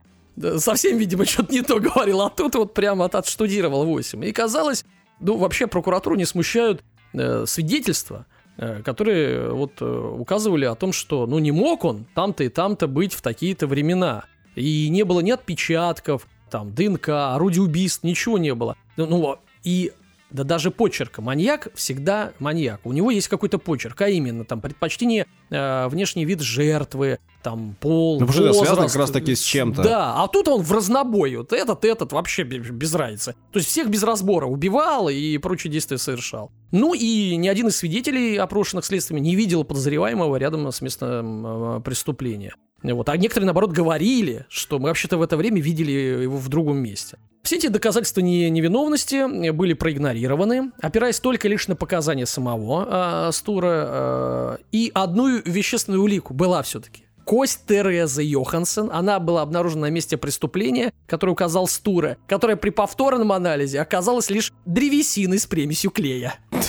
Совсем, 0.58 0.98
видимо, 0.98 1.26
что-то 1.28 1.52
не 1.52 1.62
то 1.62 1.80
говорил, 1.80 2.22
а 2.22 2.30
тут 2.30 2.56
вот 2.56 2.74
прямо 2.74 3.06
от, 3.06 3.16
отштудировал 3.16 3.84
8. 3.84 4.24
И 4.24 4.32
казалось, 4.32 4.86
ну, 5.20 5.36
вообще 5.36 5.68
прокуратуру 5.68 6.16
не 6.16 6.26
смущают 6.26 6.82
э, 7.14 7.46
свидетельства, 7.46 8.28
э, 8.56 8.82
которые 8.82 9.52
вот 9.52 9.74
э, 9.82 9.86
указывали 9.86 10.64
о 10.64 10.76
том, 10.76 10.94
что, 10.94 11.28
ну, 11.28 11.40
не 11.40 11.52
мог 11.52 11.84
он 11.84 12.06
там-то 12.16 12.46
и 12.46 12.50
там-то 12.50 12.88
быть 12.88 13.12
в 13.12 13.22
такие-то 13.22 13.68
времена. 13.68 14.24
И 14.56 14.88
не 14.88 15.04
было 15.04 15.20
ни 15.20 15.32
отпечатков, 15.32 16.28
там, 16.50 16.74
ДНК, 16.74 17.10
орудий 17.10 17.62
убийств, 17.62 18.04
ничего 18.04 18.38
не 18.38 18.54
было. 18.54 18.76
Ну, 18.98 19.06
Ну, 19.06 19.40
и 19.64 19.92
да 20.32 20.44
даже 20.44 20.72
почерка. 20.72 21.22
Маньяк 21.22 21.70
всегда 21.76 22.34
маньяк. 22.40 22.82
У 22.84 22.94
него 22.94 23.12
есть 23.12 23.28
какой-то 23.28 23.58
почерк, 23.58 24.02
а 24.02 24.10
именно 24.10 24.46
там 24.46 24.62
предпочтение, 24.62 25.26
э, 25.50 25.88
внешний 25.88 26.26
вид 26.26 26.42
жертвы, 26.42 27.20
там 27.44 27.76
пол, 27.80 28.20
Ну, 28.20 28.28
потому 28.28 28.34
что 28.34 28.46
это 28.50 28.66
связано 28.66 28.88
как 28.88 28.96
раз-таки 28.98 29.34
с 29.36 29.42
чем-то. 29.42 29.82
Да, 29.84 30.24
а 30.24 30.28
тут 30.28 30.48
он 30.50 30.62
в 30.62 30.72
разнобой. 30.74 31.38
Вот 31.38 31.54
этот, 31.54 31.86
этот 31.86 32.12
вообще 32.12 32.44
бе- 32.44 32.60
без 32.60 32.94
разницы. 32.94 33.34
То 33.54 33.60
есть 33.60 33.70
всех 33.70 33.88
без 33.90 34.04
разбора 34.04 34.46
убивал 34.46 35.08
и 35.10 35.38
прочие 35.38 35.72
действия 35.72 35.98
совершал. 35.98 36.52
Ну 36.72 36.94
и 36.94 37.36
ни 37.38 37.48
один 37.48 37.68
из 37.68 37.78
свидетелей, 37.78 38.36
опрошенных 38.38 38.84
следствием, 38.86 39.24
не 39.24 39.36
видел 39.36 39.64
подозреваемого 39.64 40.36
рядом 40.36 40.70
с 40.72 40.82
местом 40.82 41.78
э, 41.78 41.82
преступления. 41.82 42.54
Вот. 42.84 43.10
А 43.10 43.18
некоторые, 43.18 43.46
наоборот, 43.46 43.72
говорили, 43.72 44.46
что 44.50 44.80
мы 44.80 44.88
вообще-то 44.90 45.18
в 45.18 45.22
это 45.22 45.36
время 45.36 45.62
видели 45.62 45.92
его 46.24 46.38
в 46.38 46.48
другом 46.50 46.78
месте. 46.78 47.18
Все 47.44 47.56
эти 47.56 47.68
доказательства 47.68 48.20
не- 48.22 48.50
невиновности 48.50 49.52
были 49.52 49.74
проигнорированы, 49.74 50.72
опираясь 50.82 51.20
только 51.20 51.48
лишь 51.48 51.68
на 51.68 51.76
показания 51.76 52.26
самого 52.26 53.28
э, 53.30 53.32
Стура. 53.32 53.86
э, 53.90 54.58
и 54.72 54.92
одну 54.94 55.39
вещественную 55.46 56.02
улику 56.02 56.34
была 56.34 56.62
все-таки. 56.64 57.06
Кость 57.26 57.68
Терезы 57.68 58.24
Йоханссон, 58.24 58.90
она 58.92 59.20
была 59.20 59.44
обнаружена 59.44 59.82
на 59.82 59.90
месте 59.92 60.18
преступления, 60.18 60.92
который 61.06 61.30
указал 61.32 61.68
Стура, 61.68 62.18
которая 62.28 62.58
при 62.58 62.72
повторном 62.72 63.32
анализе 63.32 63.82
оказалась 63.82 64.32
лишь 64.32 64.52
древесиной 64.66 65.38
с 65.38 65.46
примесью 65.46 65.92
клея. 65.92 66.36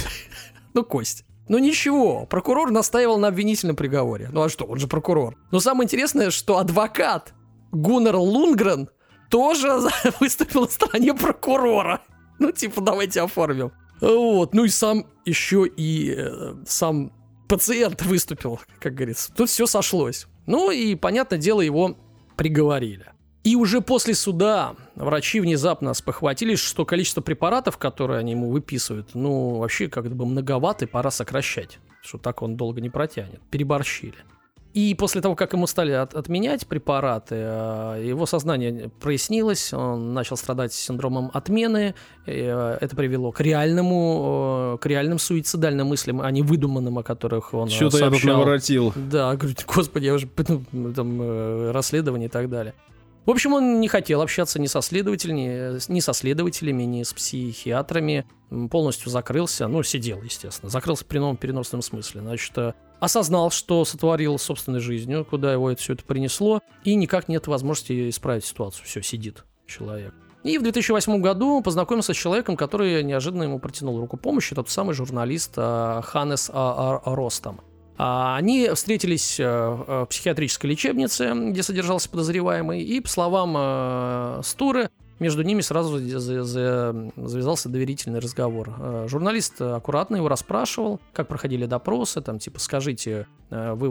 Ну, 0.72 0.84
кость. 0.84 1.24
Ну 1.48 1.58
ничего, 1.58 2.26
прокурор 2.26 2.70
настаивал 2.70 3.18
на 3.18 3.26
обвинительном 3.26 3.74
приговоре. 3.74 4.28
Ну 4.30 4.42
а 4.42 4.48
что, 4.48 4.66
он 4.66 4.78
же 4.78 4.86
прокурор. 4.86 5.36
Но 5.50 5.58
самое 5.58 5.86
интересное, 5.86 6.30
что 6.30 6.58
адвокат 6.58 7.34
Гуннер 7.72 8.14
Лунгрен 8.14 8.88
тоже 9.30 9.80
выступил 10.20 10.60
на 10.60 10.68
стороне 10.68 11.12
прокурора. 11.12 12.02
Ну 12.38 12.52
типа 12.52 12.80
давайте 12.80 13.20
оформим. 13.22 13.72
Вот, 14.00 14.54
ну 14.54 14.64
и 14.64 14.68
сам 14.68 15.06
еще 15.24 15.66
и 15.66 16.14
э, 16.16 16.54
сам 16.66 17.12
пациент 17.50 18.02
выступил, 18.02 18.60
как 18.78 18.94
говорится. 18.94 19.32
Тут 19.34 19.50
все 19.50 19.66
сошлось. 19.66 20.26
Ну 20.46 20.70
и, 20.70 20.94
понятное 20.94 21.38
дело, 21.38 21.60
его 21.60 21.96
приговорили. 22.36 23.06
И 23.42 23.56
уже 23.56 23.80
после 23.80 24.14
суда 24.14 24.76
врачи 24.94 25.40
внезапно 25.40 25.92
спохватились, 25.94 26.60
что 26.60 26.84
количество 26.84 27.22
препаратов, 27.22 27.76
которые 27.76 28.20
они 28.20 28.32
ему 28.32 28.50
выписывают, 28.50 29.14
ну, 29.14 29.58
вообще 29.58 29.88
как 29.88 30.14
бы 30.14 30.26
многовато, 30.26 30.84
и 30.84 30.88
пора 30.88 31.10
сокращать, 31.10 31.78
что 32.02 32.18
так 32.18 32.42
он 32.42 32.56
долго 32.56 32.80
не 32.80 32.90
протянет. 32.90 33.40
Переборщили. 33.50 34.14
И 34.72 34.94
после 34.94 35.20
того, 35.20 35.34
как 35.34 35.52
ему 35.52 35.66
стали 35.66 35.90
от- 35.90 36.14
отменять 36.14 36.66
препараты, 36.66 37.34
э, 37.36 38.04
его 38.06 38.24
сознание 38.24 38.90
прояснилось, 39.00 39.72
он 39.72 40.14
начал 40.14 40.36
страдать 40.36 40.72
синдромом 40.72 41.30
отмены, 41.34 41.94
э, 42.26 42.78
это 42.80 42.94
привело 42.94 43.32
к 43.32 43.40
реальному, 43.40 44.74
э, 44.76 44.78
к 44.80 44.86
реальным 44.86 45.18
суицидальным 45.18 45.88
мыслям, 45.88 46.20
а 46.20 46.30
не 46.30 46.42
выдуманным, 46.42 46.98
о 46.98 47.02
которых 47.02 47.52
он 47.52 47.68
Что-то 47.68 47.98
я 47.98 48.10
тут 48.10 48.22
наворотил. 48.22 48.92
Да, 48.94 49.34
говорю, 49.34 49.56
господи, 49.66 50.04
я 50.04 50.14
уже 50.14 50.28
ну, 50.72 50.92
там 50.92 51.70
расследование 51.72 52.28
и 52.28 52.30
так 52.30 52.48
далее. 52.48 52.74
В 53.26 53.30
общем, 53.30 53.52
он 53.52 53.80
не 53.80 53.88
хотел 53.88 54.22
общаться 54.22 54.60
ни 54.60 54.66
со 54.66 54.80
следователями, 54.80 55.78
ни 55.88 56.00
со 56.00 56.12
следователями, 56.12 56.84
ни 56.84 57.02
с 57.02 57.12
психиатрами. 57.12 58.24
Полностью 58.70 59.10
закрылся, 59.10 59.68
ну, 59.68 59.82
сидел, 59.82 60.22
естественно. 60.22 60.70
Закрылся 60.70 61.04
в 61.04 61.06
прямом 61.06 61.36
переносном 61.36 61.82
смысле. 61.82 62.22
Значит, 62.22 62.74
осознал, 63.00 63.50
что 63.50 63.84
сотворил 63.84 64.38
собственной 64.38 64.80
жизнью, 64.80 65.26
куда 65.28 65.52
его 65.52 65.70
это 65.70 65.80
все 65.80 65.94
это 65.94 66.04
принесло, 66.04 66.60
и 66.84 66.94
никак 66.94 67.28
нет 67.28 67.46
возможности 67.46 68.08
исправить 68.08 68.44
ситуацию. 68.44 68.86
Все, 68.86 69.02
сидит 69.02 69.44
человек. 69.66 70.14
И 70.42 70.56
в 70.56 70.62
2008 70.62 71.20
году 71.20 71.60
познакомился 71.60 72.14
с 72.14 72.16
человеком, 72.16 72.56
который 72.56 73.02
неожиданно 73.02 73.42
ему 73.42 73.58
протянул 73.58 73.98
руку 73.98 74.16
помощи, 74.16 74.54
тот 74.54 74.70
самый 74.70 74.94
журналист 74.94 75.54
э, 75.56 76.00
Ханес 76.02 76.50
Ростом. 76.54 77.60
А, 78.02 78.36
они 78.36 78.70
встретились 78.70 79.38
э, 79.38 79.44
в 79.44 80.06
психиатрической 80.06 80.70
лечебнице, 80.70 81.34
где 81.50 81.62
содержался 81.62 82.08
подозреваемый, 82.08 82.82
и, 82.82 83.00
по 83.00 83.08
словам 83.10 83.54
э, 83.58 84.40
Стуры, 84.42 84.88
между 85.20 85.42
ними 85.42 85.60
сразу 85.60 85.98
завязался 85.98 87.68
доверительный 87.68 88.18
разговор. 88.18 88.74
Э, 88.78 89.06
журналист 89.08 89.60
аккуратно 89.60 90.16
его 90.16 90.28
расспрашивал, 90.28 91.00
как 91.12 91.28
проходили 91.28 91.66
допросы, 91.66 92.20
там, 92.20 92.38
типа, 92.38 92.58
скажите, 92.58 93.26
вы 93.50 93.88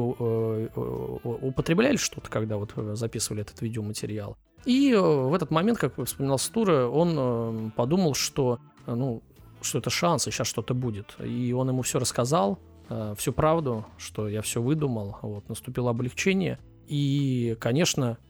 употребляли 1.24 1.98
что-то, 1.98 2.30
когда 2.30 2.58
вот 2.58 2.74
записывали 2.98 3.42
этот 3.42 3.62
видеоматериал? 3.62 4.38
И 4.66 4.94
в 4.94 5.34
этот 5.34 5.52
момент, 5.52 5.78
как 5.78 6.04
вспоминал 6.06 6.38
Стура, 6.38 6.88
он 6.88 7.72
подумал, 7.72 8.14
что, 8.14 8.60
ну, 8.86 9.22
что 9.62 9.80
это 9.80 9.90
шанс, 9.90 10.28
и 10.28 10.32
сейчас 10.32 10.48
что-то 10.48 10.74
будет. 10.74 11.16
И 11.20 11.54
он 11.54 11.70
ему 11.70 11.82
все 11.82 12.00
рассказал, 12.00 12.60
э, 12.90 13.14
всю 13.18 13.34
правду, 13.34 13.86
что 13.98 14.28
я 14.28 14.42
все 14.42 14.62
выдумал, 14.62 15.18
вот, 15.22 15.48
наступило 15.50 15.92
облегчение. 15.92 16.60
И, 16.88 17.56
конечно, 17.60 18.18
э, 18.22 18.29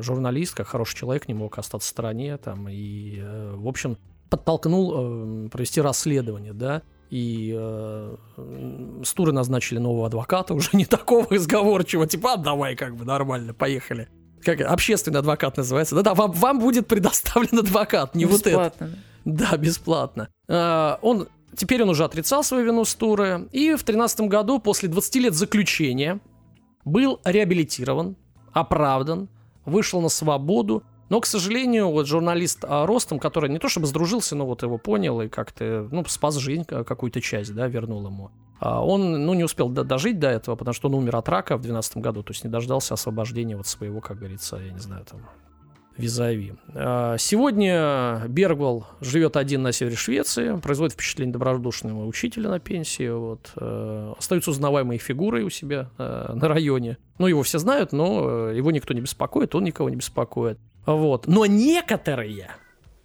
журналист, 0.00 0.54
как 0.54 0.68
хороший 0.68 0.96
человек, 0.96 1.28
не 1.28 1.34
мог 1.34 1.58
остаться 1.58 1.86
в 1.86 1.90
стороне, 1.90 2.36
там, 2.36 2.68
и, 2.68 3.18
э, 3.20 3.54
в 3.56 3.68
общем, 3.68 3.98
подтолкнул 4.30 5.46
э, 5.46 5.48
провести 5.48 5.80
расследование, 5.80 6.52
да, 6.52 6.82
и 7.10 7.54
э, 7.56 8.16
Стуры 9.04 9.32
назначили 9.32 9.78
нового 9.78 10.06
адвоката, 10.06 10.54
уже 10.54 10.70
не 10.72 10.84
такого 10.84 11.36
изговорчивого, 11.36 12.06
типа, 12.06 12.34
а, 12.34 12.36
давай, 12.36 12.76
как 12.76 12.96
бы, 12.96 13.04
нормально, 13.04 13.54
поехали. 13.54 14.08
Как 14.42 14.60
общественный 14.60 15.20
адвокат 15.20 15.56
называется. 15.56 15.96
Да-да, 15.96 16.14
вам, 16.14 16.30
вам 16.32 16.60
будет 16.60 16.86
предоставлен 16.86 17.58
адвокат, 17.58 18.14
не 18.14 18.26
бесплатно. 18.26 18.86
вот 18.86 18.88
это. 18.88 18.98
Да, 19.24 19.56
бесплатно. 19.56 20.28
Э, 20.48 20.96
он 21.02 21.28
Теперь 21.56 21.82
он 21.82 21.88
уже 21.88 22.04
отрицал 22.04 22.44
свою 22.44 22.66
вину 22.66 22.84
с 22.84 22.94
туры. 22.94 23.48
И 23.50 23.70
в 23.70 23.82
2013 23.82 24.20
году, 24.22 24.58
после 24.58 24.90
20 24.90 25.14
лет 25.16 25.34
заключения, 25.34 26.20
был 26.84 27.20
реабилитирован, 27.24 28.16
оправдан, 28.56 29.28
вышел 29.64 30.00
на 30.00 30.08
свободу. 30.08 30.82
Но, 31.08 31.20
к 31.20 31.26
сожалению, 31.26 31.90
вот 31.90 32.06
журналист 32.06 32.64
а, 32.66 32.86
Ростом, 32.86 33.18
который 33.18 33.50
не 33.50 33.58
то 33.58 33.68
чтобы 33.68 33.86
сдружился, 33.86 34.34
но 34.34 34.46
вот 34.46 34.62
его 34.62 34.78
понял 34.78 35.20
и 35.20 35.28
как-то, 35.28 35.88
ну, 35.92 36.04
спас 36.06 36.36
жизнь 36.36 36.64
какую-то 36.64 37.20
часть, 37.20 37.54
да, 37.54 37.68
вернул 37.68 38.04
ему. 38.06 38.30
А 38.58 38.84
он, 38.84 39.24
ну, 39.24 39.34
не 39.34 39.44
успел 39.44 39.68
дожить 39.68 40.18
до 40.18 40.28
этого, 40.28 40.56
потому 40.56 40.74
что 40.74 40.88
он 40.88 40.94
умер 40.94 41.16
от 41.16 41.28
рака 41.28 41.56
в 41.56 41.60
2012 41.60 41.98
году, 41.98 42.22
то 42.22 42.32
есть 42.32 42.42
не 42.42 42.50
дождался 42.50 42.94
освобождения 42.94 43.56
вот 43.56 43.66
своего, 43.66 44.00
как 44.00 44.18
говорится, 44.18 44.56
я 44.56 44.72
не 44.72 44.78
знаю, 44.78 45.04
там, 45.04 45.20
визави. 45.98 46.54
А, 46.74 47.16
сегодня 47.18 48.22
Бергвал 48.28 48.86
живет 49.00 49.36
один 49.36 49.62
на 49.62 49.72
севере 49.72 49.96
Швеции, 49.96 50.58
производит 50.60 50.94
впечатление 50.94 51.32
добродушного 51.32 52.06
учителя 52.06 52.50
на 52.50 52.58
пенсии, 52.58 53.08
вот, 53.08 53.52
э, 53.56 54.14
остаются 54.18 54.50
узнаваемой 54.50 54.98
фигурой 54.98 55.42
у 55.42 55.50
себя 55.50 55.90
э, 55.98 56.32
на 56.34 56.48
районе. 56.48 56.98
Ну, 57.18 57.26
его 57.26 57.42
все 57.42 57.58
знают, 57.58 57.92
но 57.92 58.50
э, 58.50 58.56
его 58.56 58.70
никто 58.70 58.94
не 58.94 59.00
беспокоит, 59.00 59.54
он 59.54 59.64
никого 59.64 59.90
не 59.90 59.96
беспокоит. 59.96 60.58
Вот. 60.84 61.26
Но 61.26 61.46
некоторые 61.46 62.50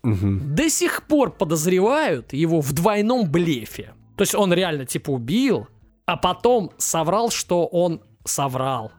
угу. 0.03 0.39
до 0.41 0.69
сих 0.69 1.03
пор 1.03 1.31
подозревают 1.31 2.33
его 2.33 2.61
в 2.61 2.73
двойном 2.73 3.29
блефе. 3.29 3.93
То 4.17 4.21
есть 4.21 4.35
он 4.35 4.53
реально 4.53 4.85
типа 4.85 5.11
убил, 5.11 5.67
а 6.05 6.17
потом 6.17 6.71
соврал, 6.77 7.31
что 7.31 7.65
он 7.65 8.01
соврал 8.23 8.91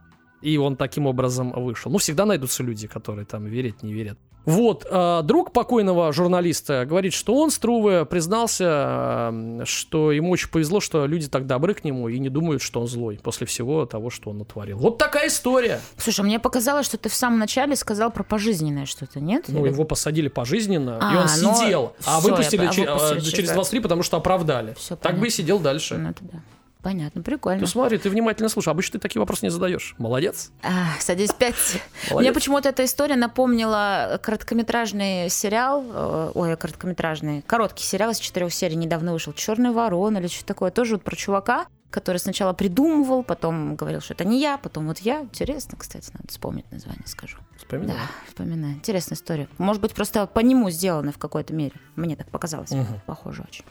и 0.42 0.56
он 0.58 0.76
таким 0.76 1.06
образом 1.06 1.52
вышел. 1.52 1.90
Ну, 1.90 1.98
всегда 1.98 2.26
найдутся 2.26 2.62
люди, 2.62 2.86
которые 2.86 3.24
там 3.24 3.46
верят, 3.46 3.82
не 3.82 3.92
верят. 3.92 4.18
Вот, 4.44 4.84
э, 4.90 5.20
друг 5.22 5.52
покойного 5.52 6.12
журналиста 6.12 6.84
говорит, 6.84 7.12
что 7.12 7.34
он, 7.34 7.50
Струве, 7.50 8.04
признался, 8.04 9.30
э, 9.32 9.62
что 9.64 10.10
ему 10.10 10.30
очень 10.30 10.48
повезло, 10.48 10.80
что 10.80 11.06
люди 11.06 11.28
так 11.28 11.46
добры 11.46 11.74
к 11.74 11.84
нему 11.84 12.08
и 12.08 12.18
не 12.18 12.28
думают, 12.28 12.60
что 12.60 12.80
он 12.80 12.88
злой 12.88 13.20
после 13.22 13.46
всего 13.46 13.86
того, 13.86 14.10
что 14.10 14.30
он 14.30 14.38
натворил. 14.38 14.78
Вот 14.78 14.98
такая 14.98 15.28
история. 15.28 15.80
Слушай, 15.96 16.24
мне 16.24 16.40
показалось, 16.40 16.86
что 16.86 16.98
ты 16.98 17.08
в 17.08 17.14
самом 17.14 17.38
начале 17.38 17.76
сказал 17.76 18.10
про 18.10 18.24
пожизненное 18.24 18.86
что-то, 18.86 19.20
нет? 19.20 19.44
Ну, 19.46 19.64
Или... 19.64 19.72
его 19.72 19.84
посадили 19.84 20.26
пожизненно, 20.26 20.98
а, 21.00 21.12
и 21.12 21.16
он 21.16 21.26
ну, 21.40 21.54
сидел, 21.54 21.92
а 22.04 22.20
выпустили, 22.20 22.62
я, 22.62 22.94
а 22.94 23.10
выпустили 23.10 23.36
через 23.36 23.52
23, 23.52 23.80
потому 23.80 24.02
что 24.02 24.16
оправдали. 24.16 24.74
Все 24.74 24.96
так 24.96 25.02
понятно. 25.02 25.20
бы 25.20 25.26
и 25.28 25.30
сидел 25.30 25.60
дальше. 25.60 25.96
Ну, 25.96 26.10
это 26.10 26.24
да. 26.24 26.42
Понятно, 26.82 27.22
прикольно. 27.22 27.60
Ты 27.60 27.66
смотри, 27.66 27.98
ты 27.98 28.10
внимательно 28.10 28.48
слушай. 28.48 28.68
Обычно 28.68 28.98
ты 28.98 29.02
такие 29.02 29.20
вопросы 29.20 29.46
не 29.46 29.50
задаешь. 29.50 29.94
Молодец. 29.98 30.50
А, 30.62 30.98
садись 30.98 31.32
пять. 31.32 31.80
Мне 32.10 32.32
почему-то 32.32 32.68
эта 32.68 32.84
история 32.84 33.16
напомнила 33.16 34.18
короткометражный 34.22 35.30
сериал, 35.30 35.84
э, 35.88 36.32
ой, 36.34 36.56
короткометражный, 36.56 37.42
короткий 37.42 37.84
сериал 37.84 38.10
из 38.10 38.18
четырех 38.18 38.52
серий 38.52 38.76
недавно 38.76 39.12
вышел, 39.12 39.32
«Черный 39.32 39.70
ворон» 39.70 40.16
или 40.18 40.26
что 40.26 40.44
такое, 40.44 40.70
тоже 40.70 40.94
вот 40.94 41.04
про 41.04 41.14
чувака, 41.14 41.66
который 41.90 42.16
сначала 42.16 42.52
придумывал, 42.52 43.22
потом 43.22 43.76
говорил, 43.76 44.00
что 44.00 44.14
это 44.14 44.24
не 44.24 44.40
я, 44.40 44.58
потом 44.58 44.88
вот 44.88 44.98
я. 44.98 45.20
Интересно, 45.20 45.78
кстати, 45.78 46.10
надо 46.12 46.28
вспомнить 46.28 46.70
название, 46.72 47.06
скажу. 47.06 47.38
Вспоминаю. 47.56 47.98
Да, 47.98 48.06
вспоминаю. 48.28 48.74
Интересная 48.74 49.16
история. 49.16 49.48
Может 49.58 49.80
быть, 49.80 49.92
просто 49.94 50.26
по 50.26 50.40
нему 50.40 50.70
сделано 50.70 51.12
в 51.12 51.18
какой-то 51.18 51.54
мере. 51.54 51.74
Мне 51.94 52.16
так 52.16 52.28
показалось. 52.28 52.72
Угу. 52.72 53.02
Похоже 53.06 53.44
очень. 53.48 53.64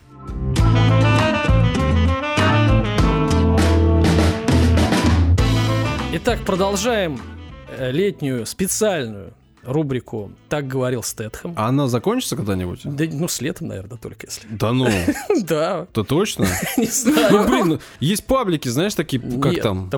Итак, 6.14 6.40
продолжаем 6.46 7.22
э, 7.70 7.90
летнюю 7.90 8.46
специальную 8.46 9.34
рубрику 9.64 10.34
«Так 10.50 10.68
говорил 10.68 11.04
Стэтхэм». 11.04 11.54
А 11.56 11.68
она 11.70 11.88
закончится 11.88 12.36
когда-нибудь? 12.36 12.82
Да, 12.84 13.06
ну, 13.10 13.30
с 13.30 13.40
летом, 13.40 13.68
наверное, 13.70 13.98
только 13.98 14.28
если. 14.28 14.46
Да 14.50 14.74
ну? 14.74 14.90
Да. 15.44 15.86
То 15.94 16.04
точно? 16.04 16.48
Не 16.78 16.88
знаю. 16.88 17.32
Ну, 17.32 17.48
блин, 17.48 17.80
есть 18.02 18.26
паблики, 18.26 18.68
знаешь, 18.68 18.94
такие, 18.94 19.22
как 19.22 19.62
там? 19.62 19.90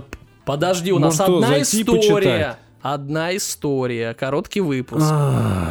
Подожди, 0.45 0.91
у 0.91 0.99
нас 0.99 1.19
одна 1.19 1.59
история 1.61 2.57
одна 2.83 3.35
история, 3.35 4.13
короткий 4.13 4.59
выпуск. 4.59 5.11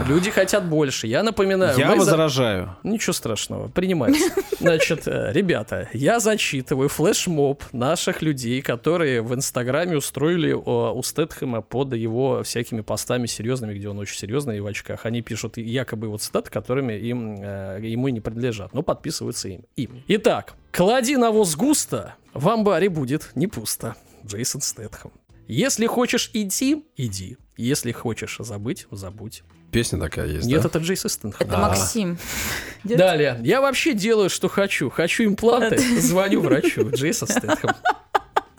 Люди 0.08 0.30
хотят 0.30 0.64
больше. 0.64 1.06
Я 1.06 1.22
напоминаю. 1.22 1.78
Я 1.78 1.94
возражаю. 1.94 2.74
За... 2.82 2.88
Ничего 2.88 3.12
страшного, 3.12 3.68
принимайте. 3.68 4.32
Значит, 4.60 5.06
э, 5.06 5.30
ребята, 5.32 5.88
я 5.92 6.20
зачитываю 6.20 6.88
флешмоб 6.88 7.62
наших 7.72 8.22
людей, 8.22 8.62
которые 8.62 9.20
в 9.22 9.34
Инстаграме 9.34 9.96
устроили 9.96 10.52
у 10.52 11.02
Стэтхэма 11.02 11.60
под 11.60 11.92
его 11.92 12.42
всякими 12.42 12.80
постами 12.80 13.26
серьезными, 13.26 13.74
где 13.74 13.88
он 13.88 13.98
очень 13.98 14.16
серьезный 14.16 14.56
и 14.56 14.60
в 14.60 14.66
очках. 14.66 15.04
Они 15.04 15.20
пишут 15.20 15.58
якобы 15.58 16.08
вот 16.08 16.22
цитаты, 16.22 16.50
которыми 16.50 16.94
им, 16.94 17.36
э, 17.42 17.80
ему 17.82 18.08
и 18.08 18.12
не 18.12 18.20
принадлежат, 18.20 18.72
но 18.72 18.82
подписываются 18.82 19.48
им. 19.48 19.64
им. 19.76 20.02
Итак, 20.08 20.54
клади 20.70 21.16
навоз 21.16 21.54
густо, 21.56 22.14
в 22.32 22.48
амбаре 22.48 22.88
будет 22.88 23.30
не 23.34 23.46
пусто. 23.46 23.96
Джейсон 24.24 24.60
Стэтхэм. 24.60 25.10
Если 25.52 25.86
хочешь 25.86 26.30
идти, 26.32 26.82
иди. 26.96 27.36
Если 27.58 27.92
хочешь 27.92 28.36
забыть, 28.38 28.86
забудь. 28.90 29.42
Песня 29.70 29.98
такая 29.98 30.26
есть, 30.26 30.46
Нет, 30.46 30.62
да? 30.62 30.68
это 30.68 30.78
Джейс 30.78 31.04
Стэнхэм. 31.06 31.46
Это. 31.46 31.58
Максим. 31.58 32.18
Далее. 32.84 33.38
Я 33.42 33.60
вообще 33.60 33.92
делаю, 33.92 34.30
что 34.30 34.48
хочу. 34.48 34.88
Хочу 34.88 35.24
импланты, 35.24 35.78
звоню 36.00 36.40
врачу. 36.40 36.90
Джейсон 36.90 37.28
Стэнхэм. 37.28 37.70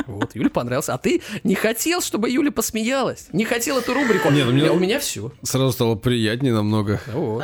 Вот, 0.05 0.35
Юле 0.35 0.51
понравился. 0.51 0.93
А 0.93 0.99
ты 0.99 1.23
не 1.43 1.55
хотел, 1.55 2.01
чтобы 2.01 2.29
Юля 2.29 2.51
посмеялась? 2.51 3.27
Не 3.31 3.45
хотел 3.45 3.79
эту 3.79 3.95
рубрику? 3.95 4.29
Нет, 4.29 4.45
у 4.47 4.51
меня, 4.51 4.71
у 4.71 4.77
меня 4.77 4.99
все. 4.99 5.31
Сразу 5.41 5.71
стало 5.71 5.95
приятнее 5.95 6.53
намного. 6.53 7.01
Вот. 7.11 7.43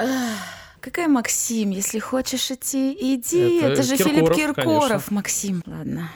Какая 0.80 1.08
Максим? 1.08 1.72
Если 1.72 1.98
хочешь 1.98 2.52
идти, 2.52 2.96
иди. 3.00 3.58
Это, 3.58 3.74
Это 3.74 3.84
же 3.84 3.98
Киркоров, 3.98 4.16
Филипп 4.16 4.36
Киркоров, 4.36 4.90
конечно. 4.90 5.16
Максим. 5.16 5.64
Ладно. 5.66 6.12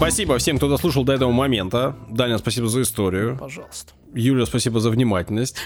Спасибо 0.00 0.38
всем, 0.38 0.56
кто 0.56 0.66
дослушал 0.70 1.04
до 1.04 1.12
этого 1.12 1.30
момента. 1.30 1.94
Даня, 2.08 2.38
спасибо 2.38 2.68
за 2.68 2.80
историю. 2.80 3.36
Пожалуйста. 3.38 3.92
Юля, 4.14 4.46
спасибо 4.46 4.80
за 4.80 4.88
внимательность. 4.88 5.58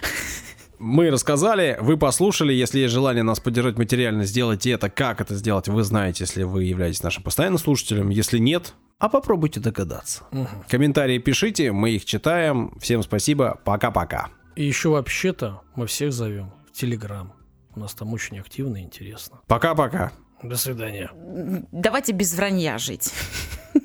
Мы 0.81 1.09
рассказали, 1.11 1.79
вы 1.81 1.97
послушали. 1.97 2.53
Если 2.53 2.81
есть 2.81 2.93
желание 2.93 3.23
нас 3.23 3.39
поддержать 3.39 3.79
материально, 3.79 4.25
сделайте 4.25 4.73
это. 4.73 4.91
Как 4.91 5.21
это 5.21 5.37
сделать, 5.37 5.69
вы 5.69 5.85
знаете, 5.85 6.25
если 6.25 6.43
вы 6.43 6.65
являетесь 6.65 7.05
нашим 7.05 7.23
постоянным 7.23 7.61
слушателем. 7.61 8.09
Если 8.09 8.39
нет, 8.39 8.75
а 8.99 9.09
попробуйте 9.09 9.61
догадаться. 9.61 10.25
Угу. 10.33 10.49
Комментарии 10.69 11.19
пишите, 11.19 11.71
мы 11.71 11.91
их 11.91 12.05
читаем. 12.05 12.77
Всем 12.81 13.05
спасибо, 13.05 13.61
пока-пока. 13.65 14.31
И 14.57 14.65
еще 14.65 14.89
вообще-то 14.89 15.63
мы 15.77 15.87
всех 15.87 16.13
зовем 16.13 16.53
в 16.69 16.73
Телеграм. 16.73 17.33
У 17.77 17.79
нас 17.79 17.95
там 17.95 18.13
очень 18.13 18.41
активно 18.41 18.79
и 18.79 18.81
интересно. 18.81 19.39
Пока-пока. 19.47 20.11
До 20.43 20.57
свидания. 20.57 21.13
Давайте 21.71 22.11
без 22.11 22.35
вранья 22.35 22.79
жить. 22.79 23.13